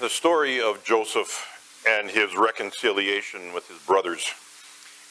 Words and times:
the 0.00 0.08
story 0.08 0.62
of 0.62 0.82
Joseph 0.82 1.46
and 1.86 2.10
his 2.10 2.34
reconciliation 2.34 3.52
with 3.52 3.68
his 3.68 3.76
brothers, 3.80 4.32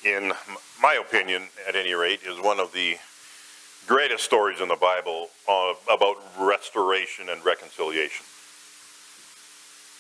in 0.04 0.34
my 0.82 0.96
opinion, 0.96 1.44
at 1.68 1.76
any 1.76 1.94
rate, 1.94 2.22
is 2.26 2.40
one 2.40 2.60
of 2.60 2.74
the 2.74 2.98
greatest 3.86 4.24
stories 4.24 4.60
in 4.60 4.68
the 4.68 4.76
Bible 4.76 5.28
about 5.92 6.16
restoration 6.40 7.30
and 7.30 7.46
reconciliation 7.46 8.26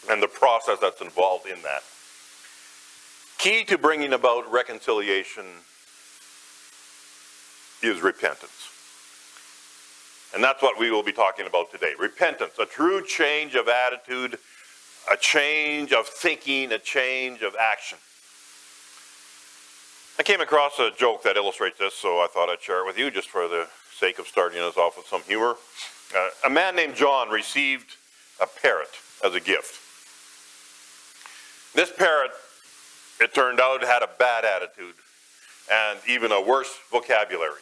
and 0.09 0.23
the 0.23 0.27
process 0.27 0.79
that's 0.81 1.01
involved 1.01 1.45
in 1.45 1.61
that. 1.61 1.83
Key 3.37 3.63
to 3.65 3.77
bringing 3.77 4.13
about 4.13 4.51
reconciliation 4.51 5.45
is 7.83 8.01
repentance. 8.01 8.69
And 10.33 10.43
that's 10.43 10.63
what 10.63 10.79
we 10.79 10.89
will 10.89 11.03
be 11.03 11.11
talking 11.11 11.45
about 11.45 11.71
today. 11.71 11.93
Repentance, 11.99 12.53
a 12.59 12.65
true 12.65 13.05
change 13.05 13.55
of 13.55 13.67
attitude, 13.67 14.39
a 15.11 15.17
change 15.17 15.93
of 15.93 16.07
thinking, 16.07 16.71
a 16.71 16.79
change 16.79 17.41
of 17.41 17.55
action. 17.59 17.97
I 20.17 20.23
came 20.23 20.41
across 20.41 20.79
a 20.79 20.91
joke 20.91 21.23
that 21.23 21.37
illustrates 21.37 21.79
this, 21.79 21.93
so 21.93 22.19
I 22.19 22.27
thought 22.27 22.49
I'd 22.49 22.61
share 22.61 22.81
it 22.81 22.85
with 22.85 22.97
you 22.97 23.09
just 23.09 23.29
for 23.29 23.47
the 23.47 23.67
sake 23.97 24.19
of 24.19 24.27
starting 24.27 24.61
us 24.61 24.77
off 24.77 24.97
with 24.97 25.07
some 25.07 25.21
humor. 25.23 25.55
Uh, 26.15 26.29
a 26.45 26.49
man 26.49 26.75
named 26.75 26.95
John 26.95 27.29
received 27.29 27.95
a 28.41 28.47
parrot 28.47 28.89
as 29.23 29.35
a 29.35 29.39
gift. 29.39 29.79
This 31.75 31.91
parrot, 31.91 32.31
it 33.21 33.33
turned 33.33 33.59
out, 33.59 33.83
had 33.83 34.01
a 34.01 34.09
bad 34.17 34.43
attitude 34.43 34.95
and 35.71 35.99
even 36.07 36.31
a 36.31 36.41
worse 36.41 36.73
vocabulary. 36.91 37.61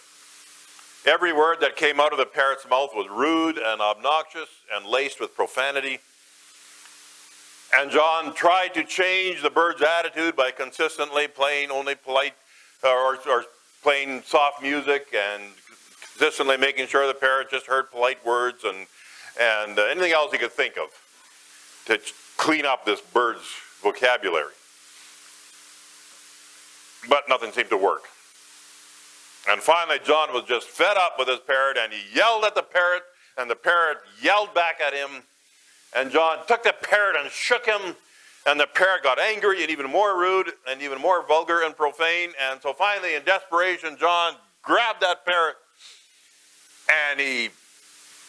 Every 1.06 1.34
word 1.34 1.60
that 1.62 1.76
came 1.76 2.00
out 2.00 2.12
of 2.12 2.18
the 2.18 2.26
parrot's 2.26 2.68
mouth 2.70 2.92
was 2.94 3.08
rude 3.10 3.58
and 3.58 3.82
obnoxious 3.82 4.50
and 4.74 4.86
laced 4.86 5.20
with 5.20 5.36
profanity. 5.36 6.00
And 7.76 7.92
John 7.92 8.34
tried 8.34 8.74
to 8.76 8.84
change 8.84 9.42
the 9.42 9.50
bird's 9.50 9.82
attitude 9.82 10.36
by 10.36 10.52
consistently 10.52 11.28
playing 11.28 11.70
only 11.70 11.96
polite 11.96 12.34
or, 12.84 13.18
or 13.28 13.46
playing 13.84 14.22
soft 14.24 14.62
music 14.62 15.08
and 15.14 15.44
consistently 16.02 16.58
making 16.58 16.88
sure 16.88 17.06
the 17.08 17.14
parrot 17.14 17.50
just 17.52 17.68
heard 17.68 17.92
polite 17.92 18.26
words 18.26 18.64
and, 18.64 18.88
and 19.40 19.78
uh, 19.78 19.84
anything 19.84 20.12
else 20.12 20.32
he 20.32 20.38
could 20.38 20.52
think 20.52 20.78
of 20.78 20.90
to 21.86 22.00
clean 22.38 22.66
up 22.66 22.86
this 22.86 23.02
bird's 23.02 23.46
vocabulary. 23.82 24.54
But 27.10 27.24
nothing 27.30 27.52
seemed 27.52 27.70
to 27.70 27.78
work. 27.78 28.04
And 29.50 29.62
finally, 29.62 30.00
John 30.04 30.34
was 30.34 30.44
just 30.48 30.68
fed 30.68 30.98
up 30.98 31.16
with 31.18 31.28
his 31.28 31.40
parrot 31.40 31.78
and 31.78 31.94
he 31.94 32.16
yelled 32.16 32.44
at 32.44 32.56
the 32.56 32.64
parrot, 32.64 33.04
and 33.38 33.50
the 33.50 33.56
parrot 33.56 34.00
yelled 34.22 34.54
back 34.54 34.82
at 34.82 34.94
him. 34.94 35.24
And 35.96 36.12
John 36.12 36.40
took 36.48 36.64
the 36.64 36.74
parrot 36.82 37.16
and 37.20 37.32
shook 37.32 37.66
him, 37.66 37.96
and 38.46 38.60
the 38.60 38.68
parrot 38.68 39.04
got 39.04 39.20
angry 39.20 39.62
and 39.62 39.72
even 39.72 39.90
more 39.90 40.20
rude 40.20 40.52
and 40.70 40.82
even 40.82 41.00
more 41.00 41.26
vulgar 41.26 41.64
and 41.64 41.76
profane. 41.76 42.32
And 42.40 42.62
so 42.62 42.74
finally, 42.74 43.16
in 43.16 43.24
desperation, 43.24 43.98
John 44.00 44.36
grabbed 44.64 45.02
that 45.02 45.26
parrot 45.26 45.56
and 46.90 47.20
he 47.20 47.50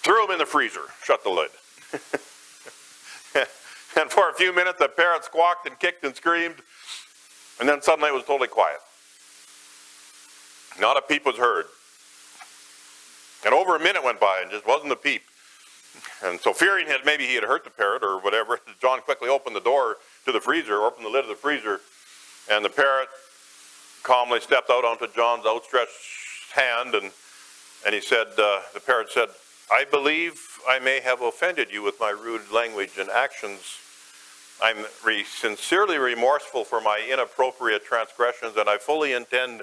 threw 0.02 0.24
him 0.24 0.30
in 0.32 0.38
the 0.38 0.46
freezer, 0.46 0.82
shut 1.04 1.22
the 1.22 1.30
lid. 1.30 1.50
and 3.96 4.10
for 4.10 4.30
a 4.30 4.34
few 4.34 4.54
minutes, 4.54 4.78
the 4.78 4.88
parrot 4.88 5.24
squawked 5.24 5.66
and 5.66 5.78
kicked 5.78 6.04
and 6.04 6.14
screamed, 6.14 6.56
and 7.60 7.68
then 7.68 7.82
suddenly 7.82 8.08
it 8.10 8.14
was 8.14 8.24
totally 8.24 8.48
quiet. 8.48 8.78
Not 10.80 10.96
a 10.96 11.02
peep 11.02 11.26
was 11.26 11.36
heard. 11.36 11.66
And 13.44 13.54
over 13.54 13.76
a 13.76 13.80
minute 13.80 14.02
went 14.02 14.20
by 14.20 14.40
and 14.42 14.50
just 14.50 14.66
wasn't 14.66 14.92
a 14.92 14.96
peep. 14.96 15.22
And 16.24 16.40
so 16.40 16.52
fearing 16.52 16.88
that 16.88 17.04
maybe 17.04 17.26
he 17.26 17.34
had 17.34 17.44
hurt 17.44 17.64
the 17.64 17.70
parrot 17.70 18.02
or 18.02 18.18
whatever, 18.20 18.60
John 18.80 19.00
quickly 19.00 19.28
opened 19.28 19.54
the 19.54 19.60
door 19.60 19.96
to 20.24 20.32
the 20.32 20.40
freezer, 20.40 20.82
opened 20.82 21.06
the 21.06 21.10
lid 21.10 21.24
of 21.24 21.28
the 21.28 21.36
freezer, 21.36 21.80
and 22.50 22.64
the 22.64 22.70
parrot 22.70 23.08
calmly 24.02 24.40
stepped 24.40 24.70
out 24.70 24.84
onto 24.84 25.06
John's 25.14 25.46
outstretched 25.46 26.52
hand 26.54 26.94
and, 26.94 27.10
and 27.84 27.94
he 27.94 28.00
said, 28.00 28.26
uh, 28.38 28.60
the 28.74 28.80
parrot 28.80 29.10
said, 29.10 29.28
I 29.70 29.84
believe 29.84 30.40
I 30.66 30.78
may 30.78 31.00
have 31.00 31.20
offended 31.20 31.68
you 31.70 31.82
with 31.82 32.00
my 32.00 32.10
rude 32.10 32.50
language 32.50 32.92
and 32.98 33.10
actions. 33.10 33.60
I'm 34.62 34.86
re- 35.04 35.24
sincerely 35.24 35.98
remorseful 35.98 36.64
for 36.64 36.80
my 36.80 37.06
inappropriate 37.10 37.84
transgressions, 37.84 38.56
and 38.56 38.68
I 38.68 38.78
fully 38.78 39.12
intend 39.12 39.62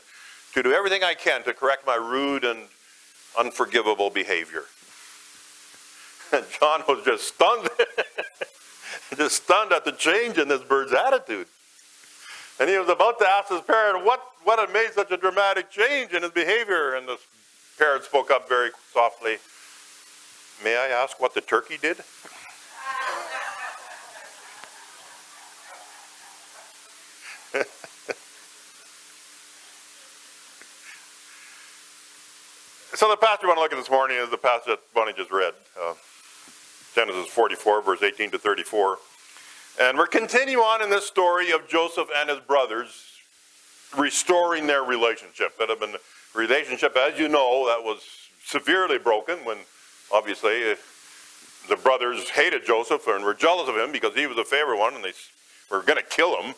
to 0.53 0.63
do 0.63 0.71
everything 0.73 1.03
I 1.03 1.15
can 1.15 1.43
to 1.43 1.53
correct 1.53 1.85
my 1.85 1.95
rude 1.95 2.45
and 2.45 2.59
unforgivable 3.37 4.09
behavior. 4.09 4.63
And 6.31 6.45
John 6.59 6.83
was 6.87 7.03
just 7.05 7.27
stunned, 7.27 7.69
just 9.17 9.43
stunned 9.43 9.71
at 9.71 9.85
the 9.85 9.91
change 9.91 10.37
in 10.37 10.47
this 10.47 10.61
bird's 10.61 10.93
attitude. 10.93 11.47
And 12.59 12.69
he 12.69 12.77
was 12.77 12.89
about 12.89 13.19
to 13.19 13.29
ask 13.29 13.49
his 13.49 13.61
parrot 13.61 14.05
what, 14.05 14.21
what 14.43 14.59
had 14.59 14.71
made 14.71 14.91
such 14.93 15.11
a 15.11 15.17
dramatic 15.17 15.69
change 15.69 16.13
in 16.13 16.23
his 16.23 16.31
behavior. 16.31 16.95
And 16.95 17.07
the 17.07 17.17
parrot 17.77 18.03
spoke 18.03 18.31
up 18.31 18.47
very 18.47 18.71
softly 18.93 19.37
May 20.63 20.77
I 20.77 20.87
ask 20.87 21.19
what 21.19 21.33
the 21.33 21.41
turkey 21.41 21.77
did? 21.77 21.97
So 32.95 33.09
the 33.09 33.17
passage 33.17 33.41
we 33.43 33.47
want 33.49 33.57
to 33.57 33.61
look 33.61 33.73
at 33.73 33.77
this 33.77 33.89
morning 33.89 34.15
is 34.15 34.29
the 34.29 34.37
passage 34.37 34.67
that 34.67 34.79
Bonnie 34.93 35.11
just 35.11 35.29
read, 35.29 35.53
uh, 35.77 35.95
Genesis 36.95 37.27
44, 37.27 37.81
verse 37.81 38.01
18 38.01 38.31
to 38.31 38.37
34. 38.37 38.97
And 39.81 39.97
we're 39.97 40.07
continuing 40.07 40.63
on 40.63 40.81
in 40.81 40.89
this 40.89 41.05
story 41.05 41.51
of 41.51 41.67
Joseph 41.67 42.07
and 42.15 42.29
his 42.29 42.39
brothers 42.39 43.19
restoring 43.97 44.65
their 44.65 44.83
relationship. 44.83 45.57
That 45.59 45.67
had 45.67 45.81
been 45.81 45.95
a 45.95 45.99
relationship, 46.33 46.95
as 46.95 47.19
you 47.19 47.27
know, 47.27 47.67
that 47.67 47.83
was 47.83 47.99
severely 48.45 48.97
broken 48.97 49.39
when 49.39 49.57
obviously 50.13 50.71
uh, 50.71 50.75
the 51.67 51.75
brothers 51.75 52.29
hated 52.29 52.65
Joseph 52.65 53.05
and 53.07 53.25
were 53.25 53.33
jealous 53.33 53.67
of 53.67 53.75
him 53.75 53.91
because 53.91 54.15
he 54.15 54.25
was 54.25 54.37
a 54.37 54.45
favorite 54.45 54.79
one 54.79 54.95
and 54.95 55.03
they 55.03 55.11
were 55.69 55.81
going 55.81 55.97
to 55.97 56.09
kill 56.09 56.41
him. 56.41 56.55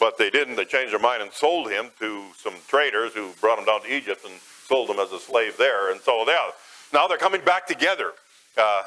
But 0.00 0.16
they 0.16 0.30
didn't. 0.30 0.56
They 0.56 0.64
changed 0.64 0.94
their 0.94 1.00
mind 1.00 1.22
and 1.22 1.30
sold 1.30 1.70
him 1.70 1.90
to 1.98 2.24
some 2.38 2.54
traders 2.68 3.12
who 3.12 3.32
brought 3.42 3.58
him 3.58 3.66
down 3.66 3.82
to 3.82 3.94
Egypt 3.94 4.24
and 4.24 4.40
sold 4.66 4.88
him 4.88 4.98
as 4.98 5.12
a 5.12 5.18
slave 5.18 5.58
there. 5.58 5.92
And 5.92 6.00
so 6.00 6.24
yeah, 6.26 6.48
now 6.90 7.06
they're 7.06 7.18
coming 7.18 7.44
back 7.44 7.66
together 7.66 8.12
uh, 8.56 8.82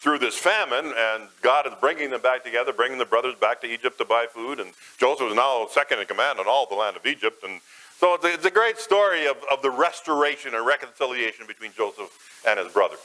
through 0.00 0.18
this 0.18 0.36
famine, 0.36 0.92
and 0.96 1.28
God 1.42 1.66
is 1.66 1.72
bringing 1.80 2.10
them 2.10 2.22
back 2.22 2.44
together, 2.44 2.72
bringing 2.72 2.98
the 2.98 3.04
brothers 3.04 3.34
back 3.34 3.60
to 3.62 3.66
Egypt 3.66 3.98
to 3.98 4.04
buy 4.04 4.26
food. 4.32 4.60
And 4.60 4.72
Joseph 4.96 5.30
is 5.30 5.34
now 5.34 5.66
second 5.70 5.98
in 5.98 6.06
command 6.06 6.38
on 6.38 6.46
all 6.46 6.66
the 6.66 6.76
land 6.76 6.96
of 6.96 7.04
Egypt. 7.04 7.42
And 7.42 7.60
so 7.98 8.14
it's 8.14 8.24
a, 8.24 8.32
it's 8.32 8.44
a 8.44 8.50
great 8.50 8.78
story 8.78 9.26
of, 9.26 9.36
of 9.50 9.60
the 9.60 9.70
restoration 9.70 10.54
and 10.54 10.64
reconciliation 10.64 11.46
between 11.48 11.72
Joseph 11.72 12.10
and 12.46 12.60
his 12.60 12.72
brothers. 12.72 13.00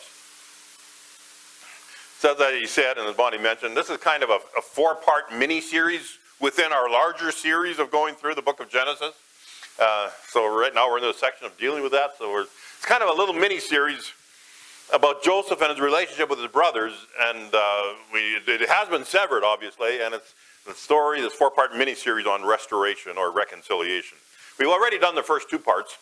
Says 2.20 2.38
that 2.38 2.54
he 2.54 2.68
said, 2.68 3.00
and 3.00 3.08
as 3.08 3.16
Bonnie 3.16 3.40
mentioned, 3.40 3.76
this 3.76 3.90
is 3.90 3.98
kind 3.98 4.22
of 4.22 4.30
a, 4.30 4.40
a 4.58 4.62
four 4.62 4.96
part 4.96 5.34
mini 5.34 5.62
series 5.62 6.20
within 6.40 6.72
our 6.72 6.90
larger 6.92 7.32
series 7.32 7.80
of 7.80 7.90
going 7.90 8.14
through 8.14 8.36
the 8.36 8.42
book 8.42 8.60
of 8.60 8.70
Genesis. 8.70 9.14
Uh, 9.80 10.10
so 10.30 10.46
right 10.46 10.76
now 10.76 10.88
we're 10.88 11.00
in 11.00 11.04
the 11.04 11.14
section 11.14 11.48
of 11.48 11.58
dealing 11.58 11.82
with 11.82 11.92
that. 11.92 12.12
So 12.20 12.40
it's 12.40 12.86
kind 12.86 13.02
of 13.02 13.10
a 13.10 13.14
little 13.14 13.34
mini 13.34 13.60
series 13.60 14.14
about 14.94 15.24
Joseph 15.24 15.60
and 15.62 15.72
his 15.72 15.80
relationship 15.80 16.30
with 16.30 16.40
his 16.40 16.52
brothers, 16.52 16.94
and 17.20 17.54
uh, 17.54 17.94
we, 18.14 18.20
it 18.48 18.70
has 18.70 18.88
been 18.88 19.04
severed, 19.04 19.44
obviously, 19.44 20.02
and 20.02 20.14
it's 20.14 20.36
the 20.68 20.74
story, 20.74 21.20
this 21.20 21.34
four-part 21.34 21.76
mini 21.76 21.96
series 21.96 22.28
on 22.28 22.46
restoration 22.46 23.18
or 23.18 23.32
reconciliation. 23.32 24.18
We've 24.60 24.70
already 24.70 25.00
done 25.00 25.16
the 25.16 25.24
first 25.24 25.50
two 25.50 25.60
parts. 25.60 25.98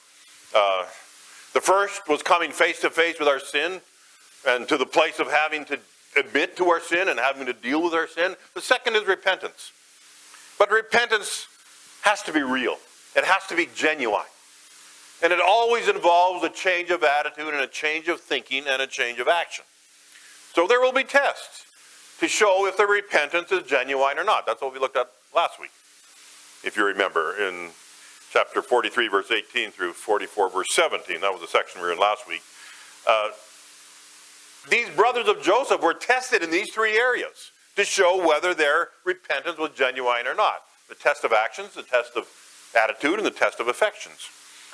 Uh, 0.54 0.86
the 1.54 1.62
first 1.62 2.08
was 2.08 2.22
coming 2.22 2.52
face 2.52 2.82
to 2.82 2.90
face 2.90 3.18
with 3.18 3.28
our 3.28 3.40
sin 3.40 3.82
and 4.48 4.68
to 4.68 4.78
the 4.78 4.86
place 4.86 5.20
of 5.20 5.32
having 5.32 5.66
to 5.66 5.80
admit 6.18 6.58
to 6.58 6.70
our 6.70 6.82
sin 6.82 7.08
and 7.08 7.18
having 7.20 7.46
to 7.46 7.54
deal 7.54 7.82
with 7.82 7.94
our 7.94 8.08
sin. 8.08 8.36
The 8.54 8.62
second 8.62 8.96
is 8.96 9.08
repentance. 9.08 9.72
But 10.60 10.70
repentance 10.70 11.48
has 12.02 12.22
to 12.24 12.34
be 12.34 12.42
real. 12.42 12.78
It 13.16 13.24
has 13.24 13.48
to 13.48 13.56
be 13.56 13.70
genuine. 13.74 14.26
And 15.24 15.32
it 15.32 15.40
always 15.40 15.88
involves 15.88 16.44
a 16.44 16.50
change 16.50 16.90
of 16.90 17.04
attitude 17.04 17.54
and 17.54 17.62
a 17.62 17.68
change 17.68 18.08
of 18.08 18.20
thinking 18.20 18.66
and 18.68 18.82
a 18.82 18.88
change 18.88 19.20
of 19.20 19.28
action. 19.28 19.66
So 20.54 20.68
there 20.68 20.82
will 20.82 20.94
be 20.94 21.04
tests 21.04 21.66
to 22.20 22.28
show 22.28 22.68
if 22.68 22.78
the 22.78 22.86
repentance 22.86 23.52
is 23.52 23.64
genuine 23.64 24.18
or 24.18 24.24
not. 24.24 24.46
That's 24.46 24.62
what 24.62 24.74
we 24.74 24.80
looked 24.80 24.98
at 24.98 25.10
last 25.36 25.60
week, 25.60 25.72
if 26.64 26.76
you 26.76 26.86
remember, 26.86 27.36
in 27.38 27.70
chapter 28.32 28.62
43, 28.62 29.08
verse 29.08 29.32
18 29.32 29.72
through 29.72 29.94
44, 29.94 30.50
verse 30.50 30.74
17. 30.74 31.22
That 31.22 31.32
was 31.32 31.42
the 31.42 31.48
section 31.48 31.82
we 31.82 31.88
were 31.88 31.94
in 31.94 32.00
last 32.00 32.28
week. 32.28 32.42
Uh, 33.08 33.30
these 34.70 34.90
brothers 34.90 35.28
of 35.28 35.42
Joseph 35.42 35.82
were 35.82 35.94
tested 35.94 36.44
in 36.44 36.52
these 36.52 36.72
three 36.74 36.98
areas 36.98 37.52
to 37.76 37.84
show 37.84 38.26
whether 38.26 38.54
their 38.54 38.90
repentance 39.06 39.58
was 39.58 39.72
genuine 39.72 40.28
or 40.28 40.36
not 40.36 40.62
the 40.92 40.96
test 40.96 41.24
of 41.24 41.32
actions, 41.32 41.74
the 41.74 41.84
test 41.84 42.18
of 42.18 42.28
attitude 42.76 43.18
and 43.18 43.26
the 43.26 43.32
test 43.32 43.62
of 43.62 43.70
affections. 43.70 44.30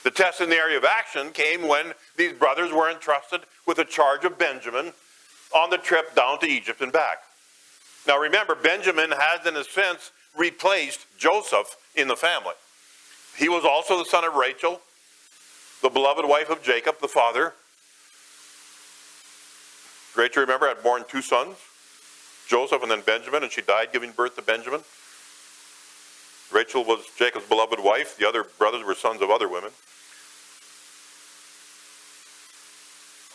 The 0.08 0.12
test 0.12 0.40
in 0.40 0.50
the 0.50 0.56
area 0.56 0.78
of 0.78 0.86
action 0.86 1.32
came 1.32 1.68
when 1.68 1.92
these 2.16 2.32
brothers 2.32 2.72
were 2.72 2.90
entrusted 2.90 3.42
with 3.66 3.76
the 3.76 3.84
charge 3.84 4.24
of 4.24 4.38
Benjamin 4.38 4.94
on 5.54 5.70
the 5.70 5.78
trip 5.78 6.16
down 6.16 6.40
to 6.40 6.46
Egypt 6.46 6.80
and 6.80 6.94
back. 6.94 7.18
Now 8.08 8.18
remember, 8.18 8.56
Benjamin 8.56 9.12
has, 9.12 9.46
in 9.46 9.58
a 9.58 9.66
sense, 9.66 10.14
replaced 10.34 11.08
Joseph 11.18 11.76
in 11.94 12.08
the 12.08 12.16
family. 12.16 12.54
He 13.36 13.50
was 13.50 13.66
also 13.66 13.98
the 13.98 14.06
son 14.06 14.24
of 14.24 14.36
Rachel, 14.36 14.80
the 15.82 15.90
beloved 15.90 16.26
wife 16.26 16.50
of 16.50 16.64
Jacob, 16.64 17.02
the 17.02 17.10
father. 17.10 17.54
Rachel, 20.16 20.40
remember, 20.40 20.70
had 20.70 20.82
born 20.82 21.04
two 21.10 21.22
sons, 21.22 21.58
Joseph 22.48 22.82
and 22.82 22.90
then 22.90 23.02
Benjamin, 23.02 23.44
and 23.44 23.52
she 23.52 23.62
died 23.62 23.90
giving 23.92 24.12
birth 24.12 24.38
to 24.38 24.42
Benjamin. 24.42 24.80
Rachel 26.50 26.86
was 26.86 27.06
Jacob's 27.18 27.50
beloved 27.50 27.82
wife. 27.82 28.16
The 28.16 28.26
other 28.26 28.46
brothers 28.58 28.86
were 28.86 28.96
sons 28.96 29.22
of 29.22 29.30
other 29.30 29.50
women. 29.50 29.72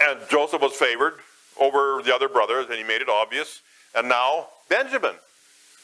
And 0.03 0.19
Joseph 0.29 0.61
was 0.61 0.73
favored 0.73 1.15
over 1.61 2.03
the 2.03 2.15
other 2.15 2.29
brothers, 2.29 2.67
and 2.69 2.77
he 2.77 2.83
made 2.83 3.03
it 3.03 3.09
obvious. 3.09 3.61
And 3.95 4.09
now 4.09 4.49
Benjamin. 4.69 5.15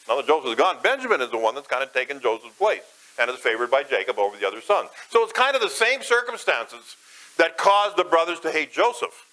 Now 0.07 0.17
that 0.17 0.27
Joseph 0.27 0.49
is 0.49 0.55
gone, 0.55 0.77
Benjamin 0.81 1.21
is 1.21 1.29
the 1.29 1.37
one 1.37 1.55
that's 1.55 1.67
kind 1.67 1.83
of 1.83 1.93
taken 1.93 2.19
Joseph's 2.19 2.55
place 2.55 2.81
and 3.19 3.29
is 3.29 3.37
favored 3.37 3.69
by 3.69 3.83
Jacob 3.83 4.17
over 4.17 4.35
the 4.37 4.47
other 4.47 4.61
sons. 4.61 4.89
So 5.09 5.23
it's 5.23 5.33
kind 5.33 5.55
of 5.55 5.61
the 5.61 5.69
same 5.69 6.01
circumstances 6.01 6.95
that 7.37 7.57
caused 7.57 7.97
the 7.97 8.03
brothers 8.03 8.39
to 8.41 8.51
hate 8.51 8.73
Joseph. 8.73 9.27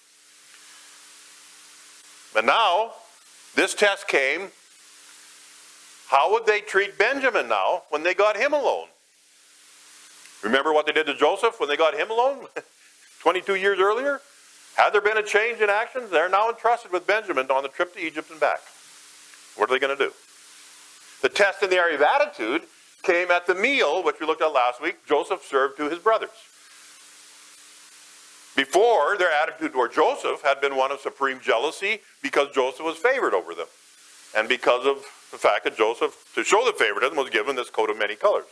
But 2.33 2.45
now, 2.45 2.91
this 3.55 3.73
test 3.73 4.07
came. 4.07 4.49
How 6.09 6.31
would 6.31 6.45
they 6.45 6.61
treat 6.61 6.97
Benjamin 6.97 7.49
now 7.49 7.83
when 7.89 8.03
they 8.03 8.13
got 8.13 8.37
him 8.37 8.53
alone? 8.53 8.87
Remember 10.43 10.71
what 10.71 10.85
they 10.85 10.91
did 10.91 11.07
to 11.07 11.15
Joseph 11.15 11.59
when 11.59 11.67
they 11.67 11.75
got 11.75 11.95
him 11.95 12.11
alone 12.11 12.45
22 13.21 13.55
years 13.55 13.79
earlier? 13.79 14.21
Had 14.77 14.93
there 14.93 15.01
been 15.01 15.17
a 15.17 15.23
change 15.23 15.59
in 15.59 15.71
actions? 15.71 16.11
They're 16.11 16.29
now 16.29 16.49
entrusted 16.49 16.91
with 16.91 17.07
Benjamin 17.07 17.49
on 17.49 17.63
the 17.63 17.69
trip 17.69 17.95
to 17.95 17.99
Egypt 17.99 18.29
and 18.29 18.39
back. 18.39 18.59
What 19.55 19.69
are 19.69 19.73
they 19.73 19.79
going 19.79 19.97
to 19.97 20.05
do? 20.05 20.11
The 21.23 21.29
test 21.29 21.63
in 21.63 21.71
the 21.71 21.77
area 21.77 21.95
of 21.95 22.03
attitude 22.03 22.61
came 23.01 23.31
at 23.31 23.47
the 23.47 23.55
meal, 23.55 24.03
which 24.03 24.19
we 24.19 24.27
looked 24.27 24.43
at 24.43 24.53
last 24.53 24.79
week, 24.79 25.03
Joseph 25.07 25.43
served 25.43 25.77
to 25.77 25.89
his 25.89 25.97
brothers. 25.97 26.29
Before, 28.55 29.17
their 29.17 29.31
attitude 29.31 29.73
toward 29.73 29.93
Joseph 29.93 30.43
had 30.43 30.61
been 30.61 30.75
one 30.75 30.91
of 30.91 30.99
supreme 30.99 31.39
jealousy 31.39 32.01
because 32.21 32.49
Joseph 32.53 32.85
was 32.85 32.97
favored 32.97 33.33
over 33.33 33.55
them. 33.55 33.67
And 34.35 34.47
because 34.47 34.85
of 34.85 34.97
the 35.31 35.37
fact 35.39 35.63
that 35.63 35.75
Joseph, 35.75 36.23
to 36.35 36.43
show 36.43 36.63
the 36.65 36.73
favoritism, 36.73 37.17
was 37.17 37.31
given 37.31 37.55
this 37.55 37.71
coat 37.71 37.89
of 37.89 37.97
many 37.97 38.15
colors. 38.15 38.45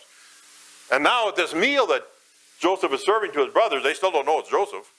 And 0.91 1.03
now 1.03 1.29
at 1.29 1.35
this 1.35 1.53
meal 1.53 1.85
that 1.87 2.03
Joseph 2.59 2.93
is 2.93 3.03
serving 3.03 3.31
to 3.33 3.43
his 3.43 3.53
brothers, 3.53 3.83
they 3.83 3.93
still 3.93 4.11
don't 4.11 4.25
know 4.25 4.39
it's 4.39 4.49
Joseph. 4.49 4.91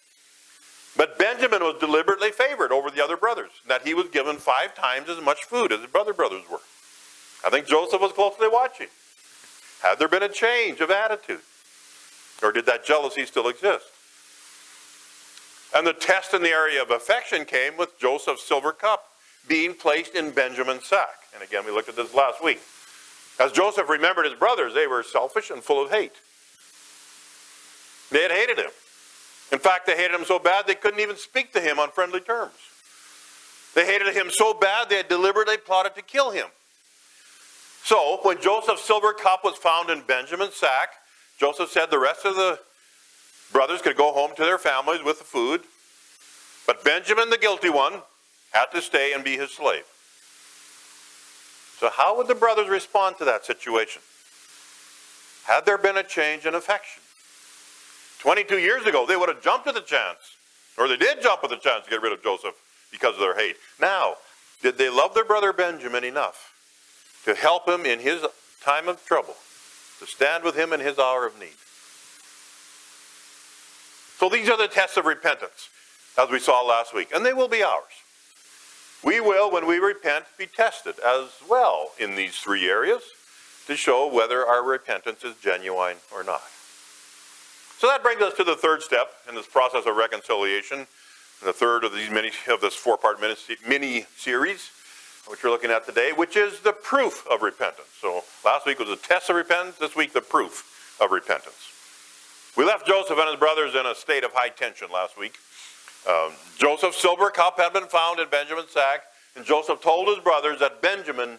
But 0.97 1.19
Benjamin 1.19 1.63
was 1.63 1.77
deliberately 1.79 2.31
favored 2.31 2.73
over 2.73 2.91
the 2.91 3.05
other 3.05 3.17
brothers, 3.17 3.51
that 3.69 3.87
he 3.87 3.93
was 3.93 4.09
given 4.09 4.37
five 4.37 4.75
times 4.75 5.09
as 5.09 5.23
much 5.23 5.45
food 5.45 5.73
as 5.73 5.81
his 5.81 5.91
brother 5.91 6.15
brothers 6.15 6.43
were. 6.51 6.61
I 7.45 7.51
think 7.51 7.67
Joseph 7.67 8.01
was 8.01 8.13
closely 8.13 8.49
watching. 8.49 8.89
Had 9.83 9.99
there 9.99 10.09
been 10.09 10.23
a 10.23 10.29
change 10.29 10.81
of 10.81 10.91
attitude? 10.91 11.41
Or 12.43 12.51
did 12.53 12.67
that 12.67 12.85
jealousy 12.85 13.27
still 13.27 13.49
exist? 13.49 13.85
And 15.75 15.87
the 15.87 15.93
test 15.93 16.33
in 16.33 16.43
the 16.43 16.51
area 16.51 16.81
of 16.81 16.91
affection 16.91 17.45
came 17.45 17.77
with 17.77 17.99
Joseph's 17.99 18.43
silver 18.45 18.73
cup 18.73 19.05
being 19.47 19.75
placed 19.75 20.15
in 20.15 20.31
Benjamin's 20.31 20.87
sack. 20.87 21.21
And 21.35 21.43
again, 21.43 21.65
we 21.67 21.73
looked 21.73 21.89
at 21.89 21.97
this 21.97 22.15
last 22.15 22.43
week. 22.43 22.61
As 23.39 23.53
Joseph 23.53 23.89
remembered 23.89 24.25
his 24.25 24.35
brothers, 24.35 24.73
they 24.73 24.87
were 24.87 25.03
selfish 25.03 25.51
and 25.51 25.63
full 25.63 25.85
of 25.85 25.91
hate. 25.91 26.15
They 28.11 28.23
had 28.23 28.31
hated 28.31 28.59
him. 28.59 28.71
In 29.53 29.59
fact, 29.59 29.87
they 29.87 29.97
hated 29.97 30.15
him 30.15 30.25
so 30.25 30.39
bad 30.39 30.67
they 30.67 30.75
couldn't 30.75 31.01
even 31.01 31.17
speak 31.17 31.53
to 31.53 31.61
him 31.61 31.79
on 31.79 31.91
friendly 31.91 32.21
terms. 32.21 32.55
They 33.75 33.87
hated 33.87 34.15
him 34.15 34.31
so 34.31 34.55
bad 34.55 34.89
they 34.89 34.97
had 34.97 35.09
deliberately 35.09 35.57
plotted 35.57 35.95
to 35.95 36.03
kill 36.03 36.31
him. 36.31 36.47
So, 37.85 38.19
when 38.23 38.41
Joseph's 38.41 38.83
silver 38.83 39.13
cup 39.13 39.45
was 39.45 39.57
found 39.57 39.91
in 39.91 40.01
Benjamin's 40.01 40.57
sack, 40.57 40.89
Joseph 41.39 41.71
said 41.71 41.91
the 41.91 41.99
rest 41.99 42.25
of 42.25 42.35
the 42.35 42.59
brothers 43.53 43.83
could 43.83 43.97
go 43.97 44.13
home 44.13 44.33
to 44.37 44.43
their 44.43 44.59
families 44.59 45.05
with 45.05 45.19
the 45.19 45.25
food, 45.25 45.63
but 46.67 46.83
Benjamin, 46.83 47.31
the 47.31 47.39
guilty 47.39 47.71
one, 47.71 48.03
had 48.51 48.67
to 48.73 48.83
stay 48.83 49.13
and 49.13 49.23
be 49.23 49.37
his 49.37 49.53
slave. 49.53 49.85
So, 51.79 51.91
how 51.91 52.17
would 52.17 52.27
the 52.27 52.35
brothers 52.35 52.69
respond 52.69 53.19
to 53.19 53.25
that 53.27 53.45
situation? 53.45 54.03
Had 55.45 55.67
there 55.67 55.79
been 55.79 55.97
a 55.97 56.03
change 56.03 56.47
in 56.47 56.55
affection? 56.55 57.03
22 58.21 58.59
years 58.59 58.87
ago, 58.87 59.07
they 59.07 59.17
would 59.17 59.29
have 59.29 59.43
jumped 59.43 59.67
at 59.67 59.75
the 59.75 59.81
chance, 59.81 60.37
or 60.79 60.89
they 60.89 60.97
did 60.97 61.23
jump 61.23 61.45
at 61.45 61.51
the 61.51 61.57
chance 61.57 61.85
to 61.85 61.91
get 61.91 62.03
rid 62.03 62.13
of 62.13 62.23
Joseph 62.23 62.55
because 62.91 63.15
of 63.15 63.21
their 63.21 63.37
hate. 63.37 63.57
Now, 63.81 64.15
did 64.63 64.79
they 64.79 64.89
love 64.89 65.15
their 65.15 65.25
brother 65.25 65.53
Benjamin 65.53 66.05
enough 66.05 66.55
to 67.25 67.35
help 67.35 67.69
him 67.69 67.85
in 67.85 67.99
his 67.99 68.25
time 68.63 68.89
of 68.89 69.05
trouble, 69.05 69.37
to 70.01 70.07
stand 70.07 70.45
with 70.45 70.57
him 70.57 70.73
in 70.73 70.81
his 70.81 70.99
hour 70.99 71.27
of 71.27 71.39
need? 71.39 71.57
So 74.19 74.29
these 74.29 74.49
are 74.49 74.57
the 74.57 74.69
tests 74.69 74.97
of 74.97 75.05
repentance, 75.05 75.69
as 76.19 76.31
we 76.31 76.39
saw 76.39 76.63
last 76.63 76.95
week, 76.95 77.11
and 77.15 77.25
they 77.25 77.35
will 77.35 77.49
be 77.49 77.63
ours. 77.63 77.85
We 79.05 79.21
will, 79.21 79.53
when 79.53 79.67
we 79.67 79.79
repent, 79.79 80.25
be 80.39 80.47
tested 80.47 80.95
as 81.05 81.29
well 81.49 81.93
in 81.99 82.15
these 82.15 82.37
three 82.37 82.69
areas 82.69 83.03
to 83.67 83.77
show 83.77 84.13
whether 84.13 84.47
our 84.47 84.65
repentance 84.65 85.23
is 85.23 85.35
genuine 85.37 85.97
or 86.13 86.25
not. 86.25 86.43
So 87.79 87.89
that 87.89 88.03
brings 88.03 88.23
us 88.23 88.33
to 88.35 88.45
the 88.45 88.57
third 88.57 88.83
step 88.83 89.09
in 89.29 89.35
this 89.35 89.47
process 89.47 89.85
of 89.87 89.97
reconciliation, 89.97 90.87
the 91.45 91.53
third 91.53 91.85
of 91.85 91.93
these 91.93 92.11
many 92.11 92.31
of 92.49 92.63
this 92.63 92.75
four-part 92.75 93.21
mini 93.21 94.07
series, 94.17 94.71
which 95.27 95.45
we're 95.45 95.51
looking 95.51 95.71
at 95.71 95.85
today, 95.85 96.13
which 96.17 96.39
is 96.39 96.61
the 96.61 96.73
proof 96.73 97.27
of 97.31 97.43
repentance. 97.43 97.89
So 98.01 98.25
last 98.47 98.65
week 98.65 98.79
was 98.79 98.89
the 98.89 98.97
test 98.97 99.29
of 99.29 99.37
repentance. 99.37 99.77
This 99.77 99.95
week, 99.95 100.15
the 100.15 100.23
proof 100.23 100.97
of 101.03 101.11
repentance. 101.11 101.71
We 102.57 102.65
left 102.65 102.87
Joseph 102.87 103.19
and 103.19 103.29
his 103.29 103.39
brothers 103.39 103.75
in 103.75 103.85
a 103.85 103.95
state 103.95 104.25
of 104.25 104.31
high 104.33 104.49
tension 104.49 104.89
last 104.91 105.19
week. 105.19 105.37
Um, 106.09 106.33
Joseph's 106.57 106.97
silver 106.97 107.29
cup 107.29 107.59
had 107.59 107.75
been 107.75 107.89
found 107.89 108.21
in 108.21 108.29
Benjamin's 108.31 108.71
sack, 108.71 109.01
and 109.37 109.45
Joseph 109.45 109.83
told 109.83 110.09
his 110.09 110.21
brothers 110.21 110.61
that 110.61 110.81
Benjamin 110.81 111.39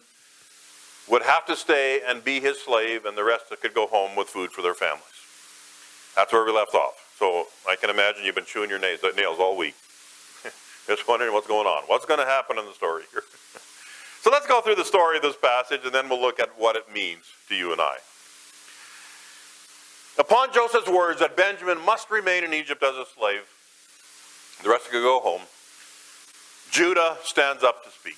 would 1.09 1.23
have 1.23 1.47
to 1.47 1.55
stay 1.55 2.01
and 2.07 2.23
be 2.23 2.39
his 2.39 2.61
slave, 2.61 3.05
and 3.05 3.17
the 3.17 3.23
rest 3.23 3.45
could 3.59 3.73
go 3.73 3.87
home 3.87 4.15
with 4.15 4.27
food 4.27 4.51
for 4.51 4.61
their 4.61 4.75
families. 4.75 5.16
That's 6.17 6.33
where 6.33 6.43
we 6.43 6.51
left 6.51 6.73
off. 6.73 7.13
So 7.19 7.45
I 7.69 7.75
can 7.75 7.91
imagine 7.91 8.25
you've 8.25 8.33
been 8.33 8.43
chewing 8.43 8.71
your 8.71 8.79
nails, 8.79 9.01
nails 9.15 9.37
all 9.39 9.55
week. 9.55 9.75
Just 10.87 11.07
wondering 11.07 11.31
what's 11.31 11.45
going 11.45 11.67
on. 11.67 11.83
What's 11.83 12.07
going 12.07 12.19
to 12.19 12.25
happen 12.25 12.57
in 12.57 12.65
the 12.65 12.73
story 12.73 13.03
here? 13.11 13.21
so 14.23 14.31
let's 14.31 14.47
go 14.47 14.59
through 14.61 14.75
the 14.75 14.83
story 14.83 15.17
of 15.17 15.21
this 15.21 15.37
passage, 15.37 15.81
and 15.85 15.93
then 15.93 16.09
we'll 16.09 16.19
look 16.19 16.39
at 16.39 16.49
what 16.57 16.75
it 16.75 16.91
means 16.91 17.23
to 17.49 17.55
you 17.55 17.71
and 17.71 17.79
I. 17.79 17.97
Upon 20.17 20.51
Joseph's 20.51 20.89
words 20.89 21.19
that 21.19 21.37
Benjamin 21.37 21.85
must 21.85 22.09
remain 22.09 22.43
in 22.43 22.51
Egypt 22.51 22.81
as 22.81 22.95
a 22.95 23.05
slave, 23.15 23.43
the 24.63 24.69
rest 24.69 24.89
could 24.89 25.03
go 25.03 25.19
home, 25.19 25.41
Judah 26.71 27.17
stands 27.23 27.63
up 27.63 27.85
to 27.85 27.91
speak. 27.91 28.17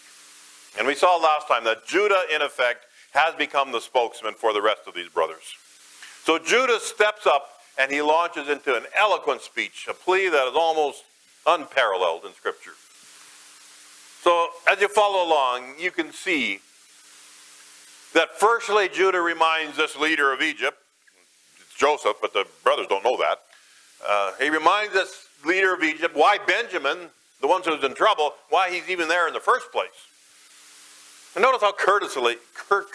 And 0.78 0.88
we 0.88 0.96
saw 0.96 1.18
last 1.18 1.50
time 1.50 1.66
that 1.66 1.86
Judah, 1.86 2.22
in 2.34 2.42
effect, 2.42 2.86
has 3.12 3.36
become 3.36 3.74
the 3.74 3.82
spokesman 3.82 4.36
for 4.36 4.54
the 4.54 4.62
rest 4.62 4.84
of 4.88 4.94
these 4.94 5.10
brothers. 5.10 5.56
So 6.24 6.40
Judah 6.40 6.80
steps 6.80 7.28
up 7.28 7.59
and 7.80 7.90
he 7.90 8.02
launches 8.02 8.50
into 8.50 8.76
an 8.76 8.84
eloquent 8.96 9.42
speech, 9.42 9.88
a 9.90 9.94
plea 9.94 10.28
that 10.28 10.48
is 10.50 10.56
almost 10.56 11.06
unparalleled 11.48 12.26
in 12.26 12.34
Scripture. 12.34 12.74
So 14.22 14.50
as 14.68 14.82
you 14.82 14.90
follow 14.90 15.26
along, 15.26 15.76
you 15.80 15.90
can 15.90 16.12
see 16.12 16.60
that 18.14 18.38
firstly, 18.38 18.90
Judah 18.90 19.22
reminds 19.22 19.78
this 19.78 19.96
leader 19.96 20.34
of 20.34 20.42
Egypt 20.42 20.78
Joseph, 21.78 22.18
but 22.20 22.34
the 22.34 22.46
brothers 22.66 22.88
don't 22.88 23.06
know 23.06 23.18
that. 23.18 23.40
Uh, 24.06 24.34
he 24.38 24.50
reminds 24.50 24.92
this 24.92 25.28
leader 25.46 25.74
of 25.74 25.82
Egypt 25.82 26.14
why 26.14 26.38
Benjamin, 26.46 27.10
the 27.40 27.48
one 27.48 27.62
who's 27.64 27.84
in 27.86 27.96
trouble, 27.96 28.34
why 28.50 28.70
he's 28.70 28.90
even 28.90 29.08
there 29.08 29.30
in 29.30 29.34
the 29.34 29.40
first 29.40 29.72
place. 29.72 29.88
And 31.36 31.42
notice 31.42 31.62
how 31.62 31.72
courteously, 31.72 32.36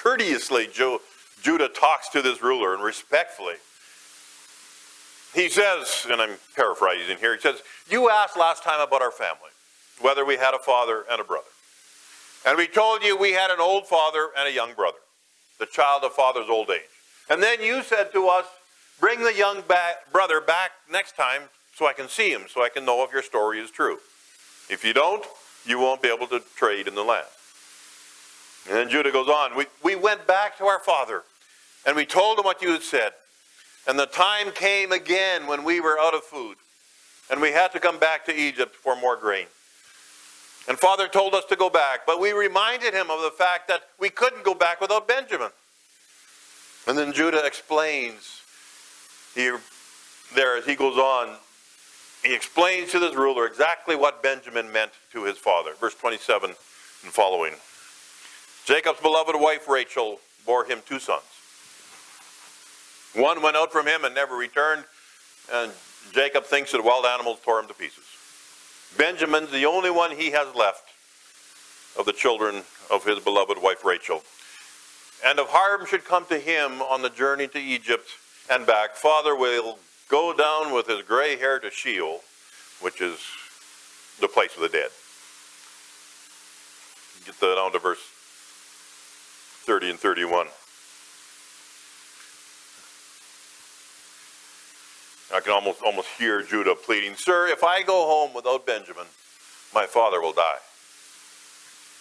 courteously 0.03 0.69
Judah 1.43 1.69
talks 1.69 2.11
to 2.11 2.21
this 2.21 2.43
ruler 2.43 2.75
and 2.75 2.83
respectfully. 2.83 3.55
He 5.35 5.49
says, 5.49 6.07
and 6.09 6.21
I'm 6.21 6.37
paraphrasing 6.55 7.19
here, 7.19 7.35
he 7.35 7.41
says, 7.41 7.61
You 7.91 8.09
asked 8.09 8.37
last 8.37 8.62
time 8.62 8.81
about 8.81 9.03
our 9.03 9.11
family, 9.11 9.50
whether 10.00 10.25
we 10.25 10.37
had 10.37 10.55
a 10.55 10.59
father 10.59 11.05
and 11.11 11.21
a 11.21 11.25
brother. 11.25 11.49
And 12.47 12.57
we 12.57 12.69
told 12.69 13.03
you 13.03 13.17
we 13.17 13.33
had 13.33 13.50
an 13.50 13.61
old 13.61 13.87
father 13.87 14.29
and 14.38 14.47
a 14.47 14.53
young 14.53 14.75
brother, 14.75 14.99
the 15.59 15.67
child 15.67 16.05
of 16.05 16.12
father's 16.12 16.49
old 16.49 16.71
age. 16.71 16.83
And 17.29 17.43
then 17.43 17.61
you 17.62 17.83
said 17.83 18.12
to 18.12 18.29
us, 18.29 18.47
Bring 19.00 19.23
the 19.23 19.35
young 19.35 19.62
brother 20.12 20.41
back 20.41 20.71
next 20.91 21.17
time 21.17 21.43
so 21.75 21.87
I 21.87 21.93
can 21.93 22.09
see 22.09 22.31
him, 22.31 22.43
so 22.49 22.62
I 22.62 22.69
can 22.69 22.85
know 22.85 23.03
if 23.03 23.12
your 23.12 23.23
story 23.23 23.59
is 23.59 23.73
true. 23.73 23.99
If 24.71 24.85
you 24.85 24.93
don't, 24.93 25.25
you 25.67 25.81
won't 25.81 26.00
be 26.00 26.09
able 26.09 26.29
to 26.29 26.41
trade 26.57 26.87
in 26.87 26.95
the 26.95 27.03
land. 27.03 27.26
And 28.69 28.76
then 28.76 28.88
Judah 28.88 29.11
goes 29.11 29.29
on. 29.29 29.57
We, 29.57 29.67
we 29.83 29.97
went 29.97 30.26
back 30.26 30.57
to 30.59 30.64
our 30.64 30.79
father 30.79 31.23
and 31.85 31.97
we 31.97 32.07
told 32.07 32.38
him 32.38 32.45
what 32.45 32.62
you 32.62 32.71
had 32.71 32.83
said. 32.83 33.12
And 33.87 33.99
the 33.99 34.07
time 34.07 34.50
came 34.53 34.93
again 34.93 35.47
when 35.47 35.64
we 35.64 35.81
were 35.81 35.99
out 35.99 36.14
of 36.14 36.25
food 36.25 36.57
and 37.31 37.41
we 37.41 37.53
had 37.53 37.73
to 37.73 37.81
come 37.81 37.99
back 37.99 38.25
to 38.26 38.35
Egypt 38.35 38.75
for 38.75 38.97
more 38.97 39.17
grain. 39.17 39.47
And 40.67 40.79
Father 40.79 41.09
told 41.09 41.35
us 41.35 41.45
to 41.47 41.57
go 41.57 41.69
back, 41.69 42.07
but 42.07 42.21
we 42.21 42.33
reminded 42.33 42.95
him 42.95 43.11
of 43.11 43.21
the 43.21 43.31
fact 43.31 43.69
that 43.69 43.83
we 43.99 44.09
couldn't 44.09 44.45
go 44.45 44.55
back 44.55 44.81
without 44.81 45.07
Benjamin. 45.07 45.50
And 46.87 46.97
then 46.97 47.12
Judah 47.12 47.45
explains 47.45 48.43
here, 49.35 49.61
there 50.35 50.57
as 50.57 50.64
he 50.64 50.75
goes 50.75 50.97
on, 50.97 51.37
he 52.23 52.35
explains 52.35 52.91
to 52.93 52.99
this 52.99 53.14
ruler 53.14 53.47
exactly 53.47 53.97
what 53.97 54.23
Benjamin 54.23 54.73
meant 54.73 54.93
to 55.12 55.25
his 55.25 55.37
father. 55.37 55.73
Verse 55.79 55.95
27 55.95 56.50
and 56.50 57.12
following. 57.12 57.55
Jacob's 58.64 59.00
beloved 59.00 59.35
wife 59.38 59.69
Rachel 59.69 60.21
bore 60.47 60.64
him 60.64 60.81
two 60.87 60.99
sons. 60.99 61.23
One 63.14 63.42
went 63.42 63.56
out 63.56 63.73
from 63.73 63.87
him 63.87 64.04
and 64.04 64.14
never 64.14 64.35
returned, 64.35 64.85
and 65.52 65.73
Jacob 66.12 66.44
thinks 66.44 66.73
that 66.73 66.83
wild 66.83 67.06
animals 67.06 67.38
tore 67.44 67.61
him 67.61 67.68
to 67.68 67.75
pieces. 67.75 68.04
Benjamin's 68.97 69.50
the 69.50 69.66
only 69.66 69.90
one 69.90 70.16
he 70.16 70.30
has 70.33 70.54
left 70.54 70.90
of 71.99 72.06
the 72.06 72.12
children 72.12 72.62
of 72.90 73.04
his 73.04 73.21
beloved 73.21 73.61
wife 73.61 73.85
Rachel. 73.85 74.23
And 75.25 75.38
if 75.38 75.47
harm 75.49 75.87
should 75.87 76.04
come 76.04 76.26
to 76.26 76.38
him 76.38 76.83
on 76.83 77.02
the 77.02 77.11
journey 77.11 77.49
to 77.49 77.59
Egypt 77.59 78.09
and 78.50 78.66
back, 78.66 78.97
Father 78.97 79.35
will 79.35 79.78
go 80.09 80.35
down 80.35 80.75
with 80.75 80.87
his 80.87 81.02
gray 81.02 81.37
hair 81.37 81.59
to 81.61 81.71
Sheol, 81.71 82.21
which 82.80 83.00
is 83.00 83.18
the 84.21 84.28
place 84.28 84.54
of 84.56 84.62
the 84.62 84.68
dead. 84.68 84.90
Get 87.25 87.40
that 87.40 87.54
down 87.54 87.73
to 87.73 87.78
verse 87.78 88.02
30 89.64 89.90
and 89.90 89.99
31. 89.99 90.49
I 95.35 95.41
can 95.41 95.53
almost 95.53 95.83
almost 95.83 96.09
hear 96.17 96.43
Judah 96.43 96.76
pleading, 96.76 97.17
Sir, 97.17 97.49
if 97.49 97.64
I 97.64 97.83
go 97.83 98.07
home 98.07 98.33
without 98.35 98.64
Benjamin, 98.64 99.07
my 99.75 99.85
father 99.85 100.21
will 100.21 100.33
die. 100.33 100.59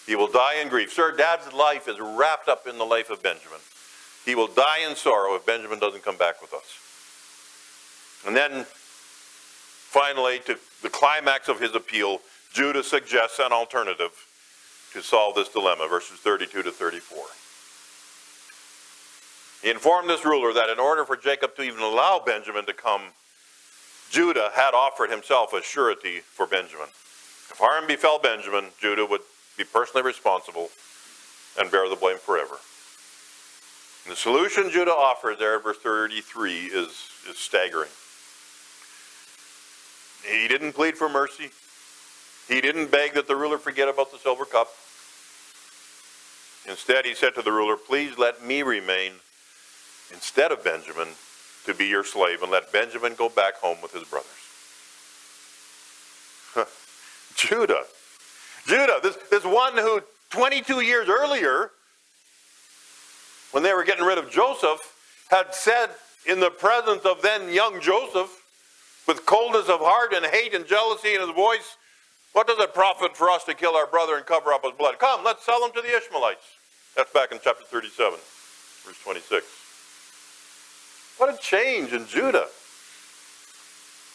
He 0.06 0.14
will 0.14 0.28
die 0.28 0.60
in 0.62 0.68
grief. 0.68 0.92
Sir, 0.92 1.16
Dad's 1.16 1.52
life 1.52 1.88
is 1.88 1.98
wrapped 1.98 2.48
up 2.48 2.68
in 2.68 2.78
the 2.78 2.84
life 2.84 3.10
of 3.10 3.22
Benjamin. 3.22 3.58
He 4.24 4.34
will 4.34 4.46
die 4.46 4.86
in 4.88 4.94
sorrow 4.94 5.34
if 5.34 5.44
Benjamin 5.44 5.80
doesn't 5.80 6.04
come 6.04 6.16
back 6.16 6.40
with 6.40 6.54
us. 6.54 6.78
And 8.26 8.36
then, 8.36 8.64
finally, 8.64 10.38
to 10.46 10.56
the 10.82 10.88
climax 10.88 11.48
of 11.48 11.60
his 11.60 11.74
appeal, 11.74 12.20
Judah 12.52 12.84
suggests 12.84 13.40
an 13.40 13.52
alternative 13.52 14.12
to 14.92 15.02
solve 15.02 15.34
this 15.34 15.48
dilemma, 15.48 15.88
verses 15.88 16.20
32 16.20 16.62
to 16.62 16.70
34. 16.70 17.18
He 19.62 19.70
informed 19.70 20.08
this 20.08 20.24
ruler 20.24 20.52
that 20.52 20.68
in 20.68 20.78
order 20.78 21.04
for 21.04 21.16
Jacob 21.16 21.56
to 21.56 21.62
even 21.62 21.80
allow 21.80 22.22
Benjamin 22.24 22.66
to 22.66 22.72
come, 22.72 23.00
Judah 24.14 24.52
had 24.54 24.74
offered 24.74 25.10
himself 25.10 25.52
as 25.54 25.64
surety 25.64 26.20
for 26.20 26.46
Benjamin. 26.46 26.86
If 26.86 27.58
harm 27.58 27.88
befell 27.88 28.20
Benjamin, 28.20 28.66
Judah 28.80 29.04
would 29.04 29.22
be 29.58 29.64
personally 29.64 30.06
responsible 30.06 30.70
and 31.58 31.68
bear 31.68 31.88
the 31.88 31.96
blame 31.96 32.18
forever. 32.18 32.54
And 34.04 34.12
the 34.12 34.16
solution 34.16 34.70
Judah 34.70 34.92
offered 34.92 35.40
there, 35.40 35.58
verse 35.58 35.78
33, 35.78 36.66
is, 36.66 37.10
is 37.28 37.36
staggering. 37.36 37.90
He 40.24 40.46
didn't 40.46 40.74
plead 40.74 40.96
for 40.96 41.08
mercy. 41.08 41.50
He 42.46 42.60
didn't 42.60 42.92
beg 42.92 43.14
that 43.14 43.26
the 43.26 43.34
ruler 43.34 43.58
forget 43.58 43.88
about 43.88 44.12
the 44.12 44.18
silver 44.18 44.44
cup. 44.44 44.68
Instead, 46.68 47.04
he 47.04 47.16
said 47.16 47.34
to 47.34 47.42
the 47.42 47.50
ruler, 47.50 47.76
Please 47.76 48.16
let 48.16 48.44
me 48.44 48.62
remain 48.62 49.14
instead 50.12 50.52
of 50.52 50.62
Benjamin 50.62 51.08
to 51.64 51.74
be 51.74 51.86
your 51.86 52.04
slave, 52.04 52.42
and 52.42 52.50
let 52.50 52.72
Benjamin 52.72 53.14
go 53.14 53.28
back 53.28 53.54
home 53.54 53.78
with 53.82 53.92
his 53.92 54.04
brothers. 54.04 54.30
Judah. 57.36 57.84
Judah, 58.66 59.00
this, 59.02 59.16
this 59.30 59.44
one 59.44 59.76
who 59.76 60.02
22 60.30 60.80
years 60.80 61.08
earlier, 61.08 61.70
when 63.52 63.62
they 63.62 63.72
were 63.72 63.84
getting 63.84 64.04
rid 64.04 64.18
of 64.18 64.30
Joseph, 64.30 64.80
had 65.30 65.54
said 65.54 65.90
in 66.26 66.40
the 66.40 66.50
presence 66.50 67.04
of 67.04 67.22
then 67.22 67.52
young 67.52 67.80
Joseph, 67.80 68.42
with 69.06 69.26
coldness 69.26 69.68
of 69.68 69.80
heart 69.80 70.14
and 70.14 70.24
hate 70.26 70.54
and 70.54 70.66
jealousy 70.66 71.14
in 71.14 71.20
his 71.20 71.30
voice, 71.30 71.76
what 72.32 72.46
does 72.46 72.58
it 72.58 72.74
profit 72.74 73.16
for 73.16 73.30
us 73.30 73.44
to 73.44 73.54
kill 73.54 73.76
our 73.76 73.86
brother 73.86 74.16
and 74.16 74.26
cover 74.26 74.52
up 74.52 74.64
his 74.64 74.72
blood? 74.72 74.98
Come, 74.98 75.22
let's 75.24 75.44
sell 75.44 75.64
him 75.64 75.72
to 75.72 75.82
the 75.82 75.96
Ishmaelites. 75.96 76.44
That's 76.96 77.12
back 77.12 77.32
in 77.32 77.38
chapter 77.42 77.64
37, 77.64 78.18
verse 78.84 78.98
26. 79.04 79.63
What 81.18 81.32
a 81.32 81.38
change 81.38 81.92
in 81.92 82.06
Judah. 82.06 82.48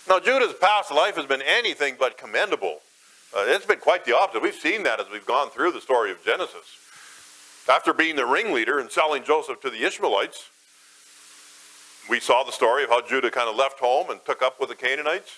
Now, 0.07 0.19
Judah's 0.19 0.53
past 0.59 0.91
life 0.91 1.15
has 1.15 1.25
been 1.25 1.41
anything 1.41 1.95
but 1.99 2.17
commendable. 2.17 2.79
Uh, 3.35 3.43
it's 3.47 3.65
been 3.65 3.79
quite 3.79 4.05
the 4.05 4.17
opposite. 4.17 4.41
We've 4.41 4.55
seen 4.55 4.83
that 4.83 4.99
as 4.99 5.05
we've 5.11 5.25
gone 5.25 5.49
through 5.49 5.71
the 5.71 5.81
story 5.81 6.11
of 6.11 6.23
Genesis. 6.25 6.65
After 7.69 7.93
being 7.93 8.15
the 8.15 8.25
ringleader 8.25 8.79
and 8.79 8.91
selling 8.91 9.23
Joseph 9.23 9.61
to 9.61 9.69
the 9.69 9.85
Ishmaelites, 9.85 10.49
we 12.09 12.19
saw 12.19 12.43
the 12.43 12.51
story 12.51 12.83
of 12.83 12.89
how 12.89 13.01
Judah 13.01 13.29
kind 13.29 13.47
of 13.47 13.55
left 13.55 13.79
home 13.79 14.09
and 14.09 14.19
took 14.25 14.41
up 14.41 14.59
with 14.59 14.69
the 14.69 14.75
Canaanites. 14.75 15.31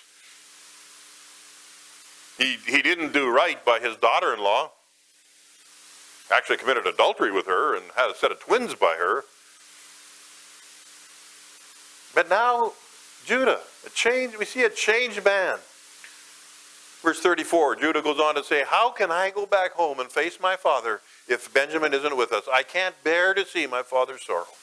He, 2.38 2.56
he 2.66 2.80
didn't 2.80 3.12
do 3.12 3.28
right 3.28 3.62
by 3.62 3.78
his 3.78 3.96
daughter 3.96 4.32
in 4.32 4.40
law, 4.40 4.70
actually 6.30 6.56
committed 6.56 6.86
adultery 6.86 7.30
with 7.30 7.46
her 7.46 7.76
and 7.76 7.84
had 7.94 8.10
a 8.10 8.16
set 8.16 8.32
of 8.32 8.40
twins 8.40 8.74
by 8.74 8.94
her. 8.98 9.24
But 12.14 12.28
now, 12.28 12.72
Judah, 13.24 13.60
a 13.86 13.90
change, 13.90 14.36
we 14.36 14.44
see 14.44 14.64
a 14.64 14.70
changed 14.70 15.24
man. 15.24 15.58
Verse 17.02 17.20
34, 17.20 17.76
Judah 17.76 18.00
goes 18.00 18.20
on 18.20 18.36
to 18.36 18.44
say, 18.44 18.62
How 18.64 18.90
can 18.90 19.10
I 19.10 19.30
go 19.30 19.44
back 19.44 19.72
home 19.72 19.98
and 19.98 20.10
face 20.10 20.38
my 20.40 20.54
father 20.54 21.00
if 21.26 21.52
Benjamin 21.52 21.92
isn't 21.92 22.16
with 22.16 22.32
us? 22.32 22.44
I 22.52 22.62
can't 22.62 22.94
bear 23.02 23.34
to 23.34 23.44
see 23.44 23.66
my 23.66 23.82
father's 23.82 24.24
sorrow. 24.24 24.46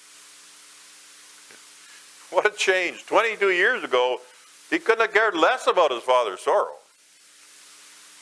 What 2.32 2.46
a 2.46 2.56
change. 2.56 3.08
22 3.08 3.50
years 3.50 3.84
ago, 3.84 4.22
he 4.70 4.78
couldn't 4.78 5.02
have 5.02 5.14
cared 5.14 5.36
less 5.36 5.66
about 5.66 5.90
his 5.90 6.04
father's 6.04 6.42
sorrow. 6.42 6.76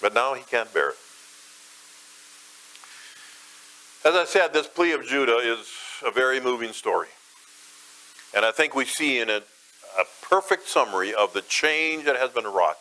But 0.01 0.13
now 0.13 0.34
he 0.34 0.43
can't 0.43 0.74
bear 0.74 0.91
it. 0.91 0.96
As 4.05 4.15
I 4.15 4.24
said, 4.24 4.53
this 4.53 4.67
plea 4.67 4.93
of 4.93 5.05
Judah 5.05 5.38
is 5.38 5.67
a 6.05 6.12
very 6.12 6.39
moving 6.39 6.72
story. 6.72 7.10
And 8.36 8.46
I 8.46 8.51
think 8.51 8.75
we 8.75 8.86
see 8.86 9.19
in 9.19 9.29
it 9.29 9.48
a 9.98 10.03
perfect 10.22 10.67
summary 10.67 11.13
of 11.13 11.34
the 11.34 11.41
change 11.41 12.05
that 12.05 12.15
has 12.15 12.29
been 12.31 12.46
wrought 12.46 12.77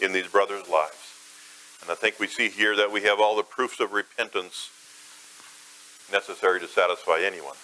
in 0.00 0.12
these 0.12 0.26
brothers' 0.26 0.68
lives. 0.68 0.96
And 1.82 1.90
I 1.90 1.94
think 1.94 2.18
we 2.18 2.26
see 2.26 2.48
here 2.48 2.76
that 2.76 2.92
we 2.92 3.02
have 3.02 3.20
all 3.20 3.36
the 3.36 3.42
proofs 3.42 3.80
of 3.80 3.92
repentance 3.92 4.70
necessary 6.12 6.60
to 6.60 6.68
satisfy 6.68 7.20
anyone. 7.24 7.56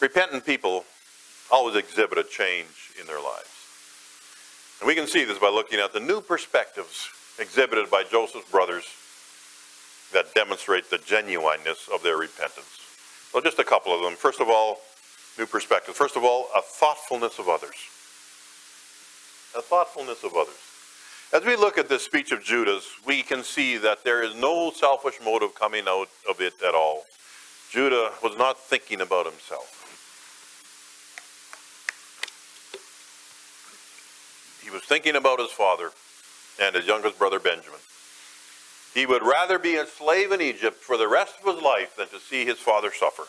Repentant 0.00 0.44
people 0.44 0.84
always 1.50 1.76
exhibit 1.76 2.18
a 2.18 2.24
change 2.24 2.92
in 2.98 3.06
their 3.06 3.20
lives. 3.20 3.48
And 4.80 4.88
we 4.88 4.94
can 4.94 5.06
see 5.06 5.24
this 5.24 5.38
by 5.38 5.48
looking 5.48 5.78
at 5.78 5.92
the 5.92 6.00
new 6.00 6.20
perspectives 6.20 7.08
exhibited 7.38 7.90
by 7.90 8.02
Joseph's 8.04 8.50
brothers 8.50 8.84
that 10.12 10.34
demonstrate 10.34 10.90
the 10.90 10.98
genuineness 10.98 11.88
of 11.92 12.02
their 12.02 12.16
repentance. 12.16 12.80
So 13.32 13.40
just 13.40 13.58
a 13.58 13.64
couple 13.64 13.94
of 13.94 14.02
them. 14.02 14.14
First 14.14 14.40
of 14.40 14.48
all, 14.48 14.80
new 15.38 15.46
perspective. 15.46 15.94
First 15.94 16.16
of 16.16 16.24
all, 16.24 16.48
a 16.56 16.62
thoughtfulness 16.62 17.38
of 17.38 17.48
others. 17.48 17.76
A 19.56 19.62
thoughtfulness 19.62 20.24
of 20.24 20.34
others. 20.34 20.56
As 21.32 21.44
we 21.44 21.56
look 21.56 21.78
at 21.78 21.88
this 21.88 22.04
speech 22.04 22.30
of 22.30 22.42
Judah's, 22.42 22.86
we 23.06 23.22
can 23.22 23.42
see 23.42 23.78
that 23.78 24.04
there 24.04 24.22
is 24.22 24.34
no 24.34 24.70
selfish 24.70 25.18
motive 25.24 25.54
coming 25.54 25.84
out 25.88 26.08
of 26.28 26.40
it 26.40 26.54
at 26.66 26.74
all. 26.74 27.04
Judah 27.70 28.12
was 28.22 28.36
not 28.36 28.58
thinking 28.58 29.00
about 29.00 29.24
himself. 29.24 29.78
He 34.62 34.70
was 34.70 34.82
thinking 34.82 35.16
about 35.16 35.40
his 35.40 35.50
father 35.50 35.90
and 36.60 36.76
his 36.76 36.86
youngest 36.86 37.18
brother 37.18 37.40
Benjamin. 37.40 37.80
He 38.92 39.06
would 39.06 39.22
rather 39.22 39.58
be 39.58 39.76
a 39.76 39.86
slave 39.86 40.32
in 40.32 40.42
Egypt 40.42 40.82
for 40.82 40.98
the 40.98 41.08
rest 41.08 41.36
of 41.42 41.54
his 41.54 41.64
life 41.64 41.96
than 41.96 42.08
to 42.08 42.20
see 42.20 42.44
his 42.44 42.58
father 42.58 42.92
suffer. 42.92 43.24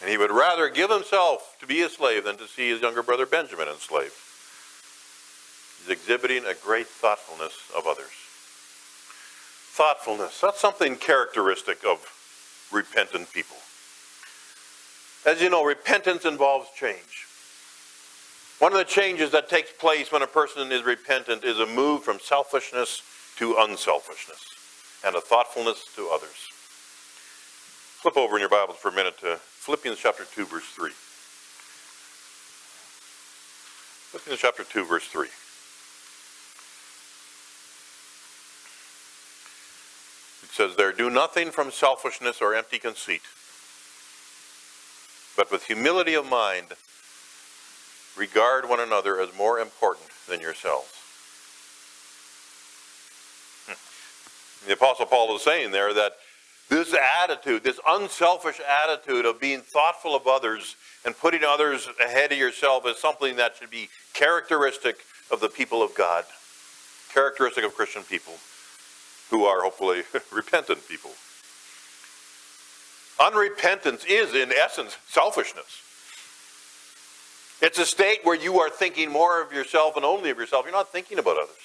And 0.00 0.10
he 0.10 0.16
would 0.16 0.30
rather 0.30 0.68
give 0.68 0.90
himself 0.90 1.56
to 1.60 1.66
be 1.66 1.82
a 1.82 1.88
slave 1.88 2.24
than 2.24 2.36
to 2.36 2.46
see 2.46 2.70
his 2.70 2.80
younger 2.80 3.02
brother 3.02 3.26
Benjamin 3.26 3.68
enslaved. 3.68 4.14
He's 5.80 5.90
exhibiting 5.90 6.44
a 6.44 6.54
great 6.54 6.86
thoughtfulness 6.86 7.54
of 7.76 7.86
others. 7.86 8.12
Thoughtfulness, 9.72 10.40
that's 10.40 10.60
something 10.60 10.96
characteristic 10.96 11.84
of 11.84 12.04
repentant 12.72 13.32
people. 13.32 13.56
As 15.26 15.42
you 15.42 15.50
know, 15.50 15.64
repentance 15.64 16.24
involves 16.24 16.68
change. 16.76 17.26
One 18.58 18.72
of 18.72 18.78
the 18.78 18.84
changes 18.84 19.30
that 19.30 19.48
takes 19.48 19.70
place 19.72 20.10
when 20.10 20.22
a 20.22 20.26
person 20.26 20.72
is 20.72 20.82
repentant 20.82 21.44
is 21.44 21.60
a 21.60 21.66
move 21.66 22.02
from 22.02 22.18
selfishness 22.18 23.02
to 23.36 23.56
unselfishness 23.58 24.40
and 25.04 25.14
a 25.14 25.20
thoughtfulness 25.20 25.84
to 25.94 26.08
others. 26.12 26.50
Flip 28.02 28.16
over 28.16 28.36
in 28.36 28.40
your 28.40 28.48
Bibles 28.48 28.78
for 28.78 28.88
a 28.88 28.92
minute 28.92 29.18
to 29.20 29.38
Philippians 29.68 29.98
chapter 29.98 30.24
2, 30.24 30.46
verse 30.46 30.64
3. 30.64 30.90
Philippians 34.08 34.40
chapter 34.40 34.64
2, 34.64 34.86
verse 34.86 35.04
3. 35.08 35.26
It 40.42 40.52
says 40.54 40.74
there, 40.76 40.92
do 40.92 41.10
nothing 41.10 41.50
from 41.50 41.70
selfishness 41.70 42.40
or 42.40 42.54
empty 42.54 42.78
conceit, 42.78 43.20
but 45.36 45.52
with 45.52 45.64
humility 45.64 46.14
of 46.14 46.26
mind, 46.26 46.68
regard 48.16 48.66
one 48.70 48.80
another 48.80 49.20
as 49.20 49.36
more 49.36 49.58
important 49.58 50.08
than 50.26 50.40
yourselves. 50.40 50.94
Hmm. 53.66 54.66
The 54.66 54.72
Apostle 54.72 55.04
Paul 55.04 55.36
is 55.36 55.42
saying 55.42 55.72
there 55.72 55.92
that 55.92 56.12
this 56.68 56.94
attitude, 57.22 57.64
this 57.64 57.80
unselfish 57.88 58.60
attitude 58.84 59.24
of 59.24 59.40
being 59.40 59.60
thoughtful 59.60 60.14
of 60.14 60.26
others 60.26 60.76
and 61.04 61.16
putting 61.16 61.42
others 61.44 61.88
ahead 62.04 62.32
of 62.32 62.38
yourself 62.38 62.86
is 62.86 62.98
something 62.98 63.36
that 63.36 63.56
should 63.56 63.70
be 63.70 63.88
characteristic 64.12 64.98
of 65.30 65.40
the 65.40 65.48
people 65.48 65.82
of 65.82 65.94
God, 65.94 66.24
characteristic 67.12 67.64
of 67.64 67.74
Christian 67.74 68.02
people 68.02 68.34
who 69.30 69.44
are 69.44 69.62
hopefully 69.62 70.02
repentant 70.32 70.86
people. 70.88 71.10
Unrepentance 73.18 74.04
is, 74.06 74.34
in 74.34 74.52
essence, 74.52 74.96
selfishness. 75.08 75.82
It's 77.60 77.78
a 77.78 77.86
state 77.86 78.20
where 78.22 78.36
you 78.36 78.60
are 78.60 78.70
thinking 78.70 79.10
more 79.10 79.42
of 79.42 79.52
yourself 79.52 79.96
and 79.96 80.04
only 80.04 80.30
of 80.30 80.38
yourself. 80.38 80.64
You're 80.64 80.72
not 80.72 80.92
thinking 80.92 81.18
about 81.18 81.36
others. 81.36 81.56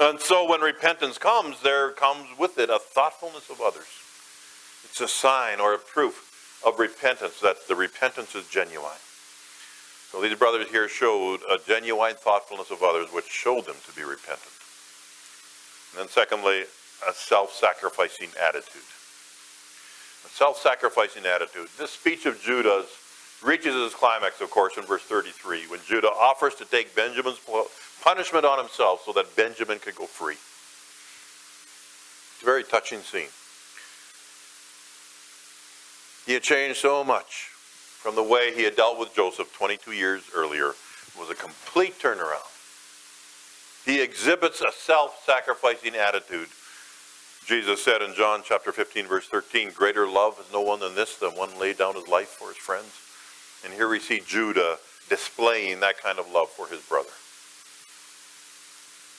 And 0.00 0.20
so 0.20 0.48
when 0.48 0.60
repentance 0.60 1.18
comes, 1.18 1.60
there 1.62 1.90
comes 1.90 2.26
with 2.38 2.58
it 2.58 2.70
a 2.70 2.78
thoughtfulness 2.78 3.50
of 3.50 3.60
others. 3.60 3.88
It's 4.84 5.00
a 5.00 5.08
sign 5.08 5.58
or 5.58 5.74
a 5.74 5.78
proof 5.78 6.60
of 6.64 6.78
repentance 6.78 7.40
that 7.40 7.66
the 7.66 7.74
repentance 7.74 8.34
is 8.34 8.46
genuine. 8.48 8.98
So 10.10 10.22
these 10.22 10.38
brothers 10.38 10.68
here 10.68 10.88
showed 10.88 11.40
a 11.50 11.58
genuine 11.66 12.14
thoughtfulness 12.14 12.70
of 12.70 12.82
others, 12.82 13.08
which 13.12 13.28
showed 13.28 13.66
them 13.66 13.76
to 13.86 13.92
be 13.94 14.02
repentant. 14.02 14.54
And 15.92 16.00
then 16.00 16.08
secondly, 16.08 16.64
a 17.08 17.12
self-sacrificing 17.12 18.30
attitude. 18.40 18.88
A 20.24 20.28
self-sacrificing 20.28 21.26
attitude. 21.26 21.68
This 21.76 21.90
speech 21.90 22.24
of 22.26 22.40
Judah's 22.40 22.86
reaches 23.42 23.74
its 23.74 23.94
climax, 23.94 24.40
of 24.40 24.50
course, 24.50 24.76
in 24.76 24.84
verse 24.84 25.02
33, 25.02 25.68
when 25.68 25.80
Judah 25.86 26.08
offers 26.08 26.54
to 26.56 26.64
take 26.64 26.94
Benjamin's 26.94 27.38
punishment 28.02 28.44
on 28.44 28.58
himself 28.58 29.02
so 29.04 29.12
that 29.12 29.34
Benjamin 29.36 29.78
could 29.78 29.94
go 29.96 30.06
free. 30.06 30.36
It's 32.34 32.42
a 32.42 32.46
very 32.46 32.64
touching 32.64 33.00
scene. 33.00 33.28
He 36.26 36.34
had 36.34 36.42
changed 36.42 36.78
so 36.80 37.02
much 37.02 37.48
from 37.98 38.14
the 38.14 38.22
way 38.22 38.54
he 38.54 38.62
had 38.62 38.76
dealt 38.76 38.98
with 38.98 39.14
Joseph 39.14 39.52
22 39.56 39.92
years 39.92 40.22
earlier. 40.34 40.68
It 40.68 41.18
was 41.18 41.30
a 41.30 41.34
complete 41.34 41.98
turnaround. 41.98 42.46
He 43.84 44.02
exhibits 44.02 44.60
a 44.60 44.70
self-sacrificing 44.70 45.96
attitude. 45.96 46.48
Jesus 47.46 47.82
said 47.82 48.02
in 48.02 48.14
John 48.14 48.42
chapter 48.44 48.72
15 48.72 49.06
verse 49.06 49.26
13, 49.26 49.70
greater 49.70 50.06
love 50.06 50.36
has 50.36 50.52
no 50.52 50.60
one 50.60 50.80
than 50.80 50.94
this, 50.94 51.16
than 51.16 51.30
one 51.30 51.58
laid 51.58 51.78
down 51.78 51.94
his 51.94 52.06
life 52.06 52.28
for 52.28 52.48
his 52.48 52.58
friends. 52.58 52.92
And 53.64 53.72
here 53.72 53.88
we 53.88 53.98
see 53.98 54.20
Judah 54.20 54.76
displaying 55.08 55.80
that 55.80 56.00
kind 56.00 56.18
of 56.18 56.30
love 56.30 56.50
for 56.50 56.68
his 56.68 56.82
brother. 56.82 57.08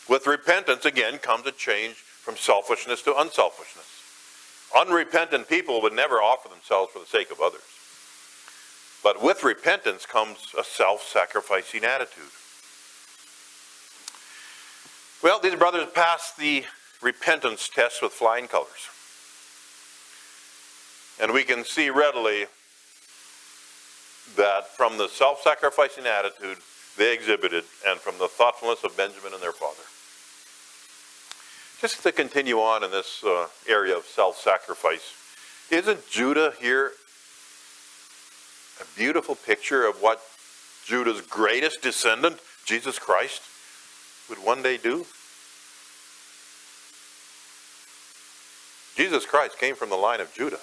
With 0.10 0.26
repentance, 0.26 0.86
again, 0.86 1.20
comes 1.20 1.46
a 1.46 1.52
change 1.52 1.94
from 1.94 2.36
selfishness 2.36 3.04
to 3.04 3.16
unselfishness. 3.16 3.86
Unrepentant 4.76 5.48
people 5.48 5.82
would 5.84 5.94
never 5.94 6.16
offer 6.16 6.50
themselves 6.50 6.92
for 6.92 7.00
the 7.00 7.06
sake 7.06 7.32
of 7.32 7.40
others. 7.40 7.62
But 9.04 9.22
with 9.22 9.44
repentance 9.44 10.08
comes 10.08 10.54
a 10.58 10.64
self-sacrificing 10.64 11.84
attitude. 11.84 12.32
Well, 15.24 15.40
these 15.40 15.56
brothers 15.56 15.88
passed 15.94 16.38
the 16.38 16.66
repentance 17.02 17.70
test 17.70 18.02
with 18.02 18.12
flying 18.12 18.48
colors. 18.48 18.90
And 21.22 21.34
we 21.34 21.44
can 21.44 21.64
see 21.64 21.90
readily 21.90 22.46
that 24.36 24.68
from 24.76 24.98
the 24.98 25.08
self-sacrificing 25.08 26.06
attitude 26.06 26.58
they 26.98 27.14
exhibited 27.14 27.64
and 27.88 28.00
from 28.00 28.18
the 28.18 28.28
thoughtfulness 28.28 28.84
of 28.84 28.98
Benjamin 28.98 29.34
and 29.34 29.42
their 29.42 29.54
father. 29.54 29.84
Just 31.82 32.04
to 32.04 32.12
continue 32.12 32.60
on 32.60 32.84
in 32.84 32.92
this 32.92 33.24
uh, 33.24 33.48
area 33.66 33.96
of 33.96 34.04
self-sacrifice, 34.04 35.14
isn't 35.72 36.10
Judah 36.10 36.54
here 36.60 36.92
a 38.82 38.98
beautiful 38.98 39.36
picture 39.36 39.88
of 39.88 40.02
what 40.02 40.22
Judah's 40.86 41.22
greatest 41.22 41.82
descendant, 41.82 42.40
Jesus 42.66 43.00
Christ, 43.00 43.42
would 44.30 44.40
one 44.40 44.62
day 44.62 44.76
do? 44.76 45.06
Jesus 48.98 49.26
Christ 49.26 49.58
came 49.58 49.76
from 49.76 49.90
the 49.90 49.96
line 49.96 50.20
of 50.20 50.34
Judah. 50.34 50.60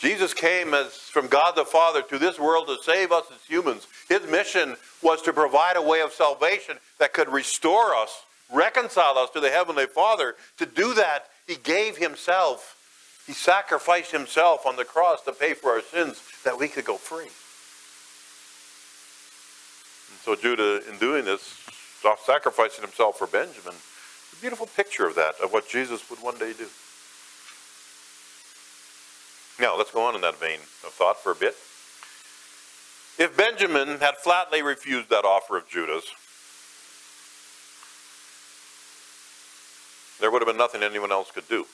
Jesus 0.00 0.32
came 0.32 0.74
as 0.74 0.92
from 0.92 1.26
God 1.26 1.56
the 1.56 1.64
Father 1.64 2.02
to 2.02 2.18
this 2.18 2.38
world 2.38 2.68
to 2.68 2.76
save 2.82 3.10
us 3.10 3.24
as 3.32 3.44
humans. 3.48 3.86
His 4.08 4.22
mission 4.30 4.76
was 5.02 5.22
to 5.22 5.32
provide 5.32 5.76
a 5.76 5.82
way 5.82 6.00
of 6.02 6.12
salvation 6.12 6.78
that 6.98 7.12
could 7.12 7.28
restore 7.28 7.94
us, 7.94 8.24
reconcile 8.52 9.18
us 9.18 9.30
to 9.30 9.40
the 9.40 9.50
Heavenly 9.50 9.86
Father. 9.86 10.36
To 10.58 10.66
do 10.66 10.94
that, 10.94 11.26
He 11.46 11.56
gave 11.56 11.96
Himself. 11.96 12.76
He 13.26 13.32
sacrificed 13.32 14.12
Himself 14.12 14.66
on 14.66 14.76
the 14.76 14.84
cross 14.84 15.22
to 15.24 15.32
pay 15.32 15.54
for 15.54 15.72
our 15.72 15.82
sins 15.82 16.22
that 16.44 16.58
we 16.58 16.68
could 16.68 16.84
go 16.84 16.96
free. 16.96 17.28
And 20.10 20.20
so 20.22 20.36
Judah, 20.36 20.88
in 20.88 20.98
doing 20.98 21.24
this, 21.24 21.56
sacrificing 22.24 22.82
himself 22.82 23.18
for 23.18 23.26
Benjamin, 23.26 23.74
a 23.74 24.40
beautiful 24.40 24.66
picture 24.66 25.06
of 25.06 25.14
that, 25.16 25.34
of 25.42 25.52
what 25.52 25.68
Jesus 25.68 26.08
would 26.10 26.20
one 26.20 26.38
day 26.38 26.52
do. 26.52 26.66
Now, 29.60 29.76
let's 29.76 29.90
go 29.90 30.02
on 30.02 30.14
in 30.14 30.20
that 30.20 30.38
vein 30.38 30.60
of 30.86 30.92
thought 30.92 31.20
for 31.20 31.32
a 31.32 31.34
bit. 31.34 31.56
If 33.18 33.36
Benjamin 33.36 33.98
had 33.98 34.16
flatly 34.16 34.62
refused 34.62 35.10
that 35.10 35.24
offer 35.24 35.56
of 35.56 35.68
Judah's, 35.68 36.04
there 40.20 40.30
would 40.30 40.40
have 40.40 40.46
been 40.46 40.56
nothing 40.56 40.84
anyone 40.84 41.10
else 41.10 41.32
could 41.32 41.48
do. 41.48 41.66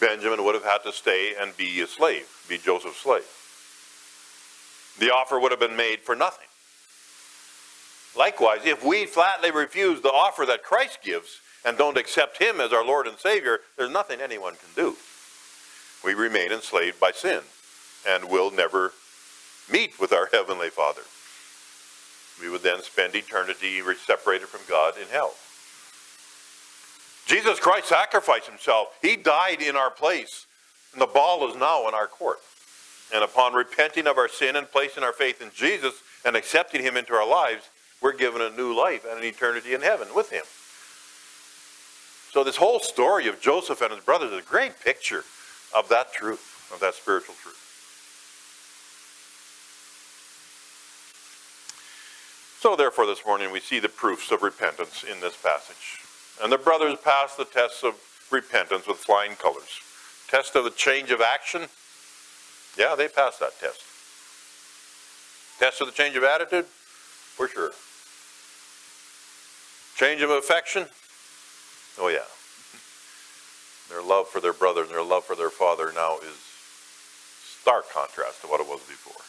Benjamin 0.00 0.44
would 0.44 0.54
have 0.54 0.64
had 0.64 0.84
to 0.84 0.92
stay 0.92 1.34
and 1.40 1.56
be 1.56 1.80
a 1.80 1.86
slave, 1.88 2.28
be 2.48 2.58
Joseph's 2.58 2.98
slave. 2.98 3.26
The 5.00 5.12
offer 5.12 5.40
would 5.40 5.50
have 5.50 5.60
been 5.60 5.76
made 5.76 6.00
for 6.00 6.14
nothing. 6.14 6.46
Likewise, 8.16 8.60
if 8.64 8.84
we 8.84 9.06
flatly 9.06 9.50
refuse 9.50 10.00
the 10.00 10.08
offer 10.08 10.46
that 10.46 10.62
Christ 10.62 11.00
gives 11.02 11.40
and 11.64 11.76
don't 11.76 11.98
accept 11.98 12.40
him 12.40 12.60
as 12.60 12.72
our 12.72 12.84
Lord 12.84 13.08
and 13.08 13.18
Savior, 13.18 13.60
there's 13.76 13.90
nothing 13.90 14.20
anyone 14.20 14.54
can 14.54 14.68
do. 14.76 14.96
We 16.04 16.14
remain 16.14 16.52
enslaved 16.52 17.00
by 17.00 17.12
sin 17.12 17.40
and 18.08 18.28
will 18.28 18.50
never 18.50 18.92
meet 19.70 19.98
with 19.98 20.12
our 20.12 20.28
Heavenly 20.32 20.70
Father. 20.70 21.02
We 22.40 22.50
would 22.50 22.62
then 22.62 22.82
spend 22.82 23.14
eternity 23.14 23.82
separated 24.06 24.48
from 24.48 24.60
God 24.68 24.94
in 24.96 25.08
hell. 25.08 25.34
Jesus 27.26 27.58
Christ 27.60 27.88
sacrificed 27.88 28.48
himself. 28.48 28.96
He 29.02 29.16
died 29.16 29.60
in 29.60 29.76
our 29.76 29.90
place. 29.90 30.46
And 30.92 31.02
the 31.02 31.06
ball 31.06 31.48
is 31.48 31.56
now 31.56 31.86
in 31.88 31.94
our 31.94 32.06
court. 32.06 32.38
And 33.12 33.22
upon 33.22 33.54
repenting 33.54 34.06
of 34.06 34.18
our 34.18 34.28
sin 34.28 34.56
and 34.56 34.70
placing 34.70 35.02
our 35.02 35.12
faith 35.12 35.42
in 35.42 35.50
Jesus 35.54 35.94
and 36.24 36.36
accepting 36.36 36.82
him 36.82 36.96
into 36.96 37.12
our 37.12 37.26
lives, 37.26 37.68
we're 38.00 38.16
given 38.16 38.40
a 38.40 38.50
new 38.50 38.74
life 38.74 39.04
and 39.08 39.18
an 39.18 39.24
eternity 39.24 39.74
in 39.74 39.82
heaven 39.82 40.08
with 40.14 40.30
him. 40.30 40.44
So 42.32 42.44
this 42.44 42.56
whole 42.56 42.80
story 42.80 43.26
of 43.26 43.40
Joseph 43.40 43.80
and 43.80 43.92
his 43.92 44.04
brothers 44.04 44.32
is 44.32 44.38
a 44.38 44.42
great 44.42 44.80
picture 44.80 45.24
of 45.76 45.88
that 45.88 46.12
truth, 46.12 46.70
of 46.72 46.80
that 46.80 46.94
spiritual 46.94 47.34
truth. 47.42 47.64
So 52.60 52.74
therefore 52.74 53.06
this 53.06 53.24
morning 53.24 53.52
we 53.52 53.60
see 53.60 53.78
the 53.78 53.88
proofs 53.88 54.30
of 54.32 54.42
repentance 54.42 55.04
in 55.04 55.20
this 55.20 55.36
passage. 55.36 56.00
And 56.42 56.52
the 56.52 56.58
brothers 56.58 56.98
passed 57.02 57.36
the 57.36 57.44
test 57.44 57.84
of 57.84 57.94
repentance 58.30 58.86
with 58.86 58.98
flying 58.98 59.36
colors. 59.36 59.80
Test 60.28 60.56
of 60.56 60.64
the 60.64 60.70
change 60.70 61.10
of 61.10 61.20
action. 61.20 61.62
Yeah, 62.76 62.94
they 62.96 63.08
passed 63.08 63.40
that 63.40 63.58
test. 63.60 63.82
Test 65.58 65.80
of 65.80 65.86
the 65.86 65.92
change 65.92 66.16
of 66.16 66.24
attitude? 66.24 66.66
For 66.66 67.48
sure. 67.48 67.72
Change 69.96 70.22
of 70.22 70.30
affection? 70.30 70.86
Oh 71.98 72.08
yeah. 72.08 72.26
Their 73.88 74.02
love 74.02 74.28
for 74.28 74.40
their 74.40 74.52
brother 74.52 74.82
and 74.82 74.90
their 74.90 75.02
love 75.02 75.24
for 75.24 75.34
their 75.34 75.50
father 75.50 75.92
now 75.94 76.18
is 76.18 76.36
stark 77.60 77.90
contrast 77.92 78.42
to 78.42 78.46
what 78.46 78.60
it 78.60 78.66
was 78.66 78.80
before. 78.80 79.22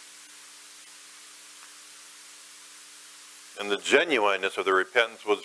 And 3.60 3.72
the 3.72 3.78
genuineness 3.78 4.58
of 4.58 4.66
their 4.66 4.76
repentance 4.76 5.26
was 5.26 5.44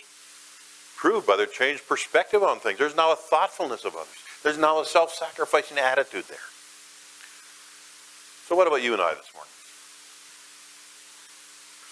proved 0.96 1.26
by 1.26 1.36
their 1.36 1.46
changed 1.46 1.86
perspective 1.88 2.42
on 2.42 2.58
things. 2.60 2.78
There's 2.78 2.96
now 2.96 3.12
a 3.12 3.16
thoughtfulness 3.16 3.84
of 3.84 3.94
others. 3.94 4.14
There's 4.42 4.58
now 4.58 4.80
a 4.80 4.84
self-sacrificing 4.84 5.78
attitude 5.78 6.24
there. 6.28 6.38
So 8.46 8.54
what 8.54 8.66
about 8.66 8.82
you 8.82 8.92
and 8.92 9.02
I 9.02 9.14
this 9.14 9.30
morning? 9.34 9.50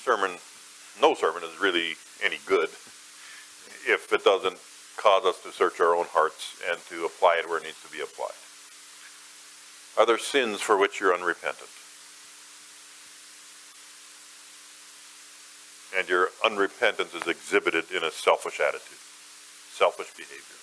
Sermon, 0.04 0.38
no 1.00 1.14
sermon 1.14 1.42
is 1.42 1.60
really 1.60 1.94
any 2.22 2.38
good 2.46 2.68
if 3.86 4.12
it 4.12 4.24
doesn't 4.24 4.58
cause 4.96 5.24
us 5.24 5.42
to 5.42 5.52
search 5.52 5.80
our 5.80 5.94
own 5.94 6.06
hearts 6.06 6.60
and 6.70 6.78
to 6.88 7.04
apply 7.04 7.36
it 7.36 7.48
where 7.48 7.58
it 7.58 7.64
needs 7.64 7.82
to 7.82 7.90
be 7.90 8.00
applied? 8.00 8.38
Are 9.98 10.06
there 10.06 10.18
sins 10.18 10.60
for 10.60 10.76
which 10.78 11.00
you're 11.00 11.14
unrepentant? 11.14 11.68
And 15.96 16.08
your 16.08 16.30
unrepentance 16.42 17.14
is 17.14 17.28
exhibited 17.28 17.90
in 17.90 18.02
a 18.02 18.10
selfish 18.10 18.60
attitude, 18.60 18.98
selfish 19.70 20.10
behavior. 20.16 20.56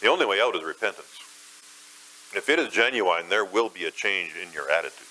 The 0.00 0.08
only 0.08 0.26
way 0.26 0.40
out 0.40 0.54
is 0.54 0.62
repentance. 0.62 1.18
If 2.34 2.48
it 2.48 2.58
is 2.60 2.68
genuine, 2.68 3.28
there 3.28 3.44
will 3.44 3.68
be 3.68 3.86
a 3.86 3.90
change 3.90 4.32
in 4.40 4.52
your 4.52 4.70
attitude. 4.70 5.08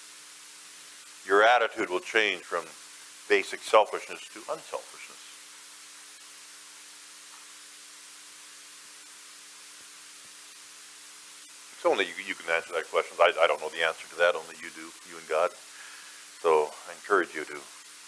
Your 1.28 1.44
attitude 1.44 1.90
will 1.90 2.00
change 2.00 2.42
from 2.44 2.64
basic 3.28 3.62
selfishness 3.62 4.22
to 4.34 4.40
unselfishness. 4.40 5.17
It's 11.78 11.86
only 11.86 12.10
you, 12.10 12.18
you 12.26 12.34
can 12.34 12.50
answer 12.50 12.74
that 12.74 12.90
question. 12.90 13.14
I, 13.22 13.30
I 13.38 13.46
don't 13.46 13.62
know 13.62 13.70
the 13.70 13.86
answer 13.86 14.10
to 14.10 14.18
that. 14.18 14.34
Only 14.34 14.58
you 14.58 14.74
do, 14.74 14.90
you 15.06 15.14
and 15.22 15.30
God. 15.30 15.54
So 16.42 16.74
I 16.90 16.98
encourage 16.98 17.38
you 17.38 17.46
to 17.46 17.58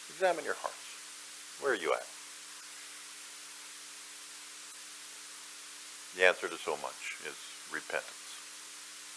examine 0.09 0.43
your 0.43 0.57
hearts. 0.57 1.61
Where 1.61 1.73
are 1.73 1.77
you 1.77 1.93
at? 1.93 2.09
The 6.17 6.25
answer 6.25 6.49
to 6.49 6.57
so 6.57 6.81
much 6.81 7.21
is 7.29 7.37
repentance. 7.69 8.09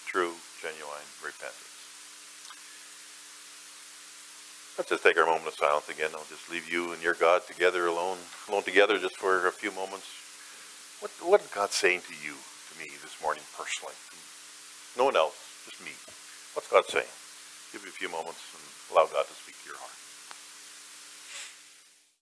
True, 0.05 0.37
genuine 0.61 1.09
repentance. 1.25 1.73
Let's 4.77 4.91
just 4.91 5.03
take 5.03 5.17
our 5.17 5.25
moment 5.25 5.49
of 5.49 5.55
silence 5.55 5.89
again. 5.89 6.11
I'll 6.13 6.29
just 6.29 6.51
leave 6.51 6.71
you 6.71 6.93
and 6.93 7.03
your 7.03 7.15
God 7.15 7.47
together 7.47 7.87
alone, 7.87 8.19
alone 8.49 8.65
together 8.65 8.99
just 8.99 9.17
for 9.17 9.49
a 9.49 9.53
few 9.53 9.73
moments. 9.73 10.09
What, 11.01 11.11
what 11.25 11.41
is 11.41 11.49
God 11.49 11.73
saying 11.73 12.03
to 12.09 12.15
you, 12.21 12.37
to 12.37 12.73
me 12.79 12.93
this 13.01 13.17
morning 13.23 13.43
personally? 13.57 13.95
No 14.99 15.05
one 15.07 15.17
else, 15.17 15.37
just 15.65 15.81
me. 15.85 15.93
What's 16.55 16.69
God 16.69 16.85
saying? 16.87 17.09
Give 17.73 17.83
you 17.83 17.89
a 17.89 17.93
few 17.93 18.11
moments 18.11 18.41
and 18.53 18.63
allow 18.93 19.07
God 19.07 19.25
to 19.27 19.35
speak 19.35 19.57
to 19.65 19.69
your 19.71 19.79
heart. 19.79 20.02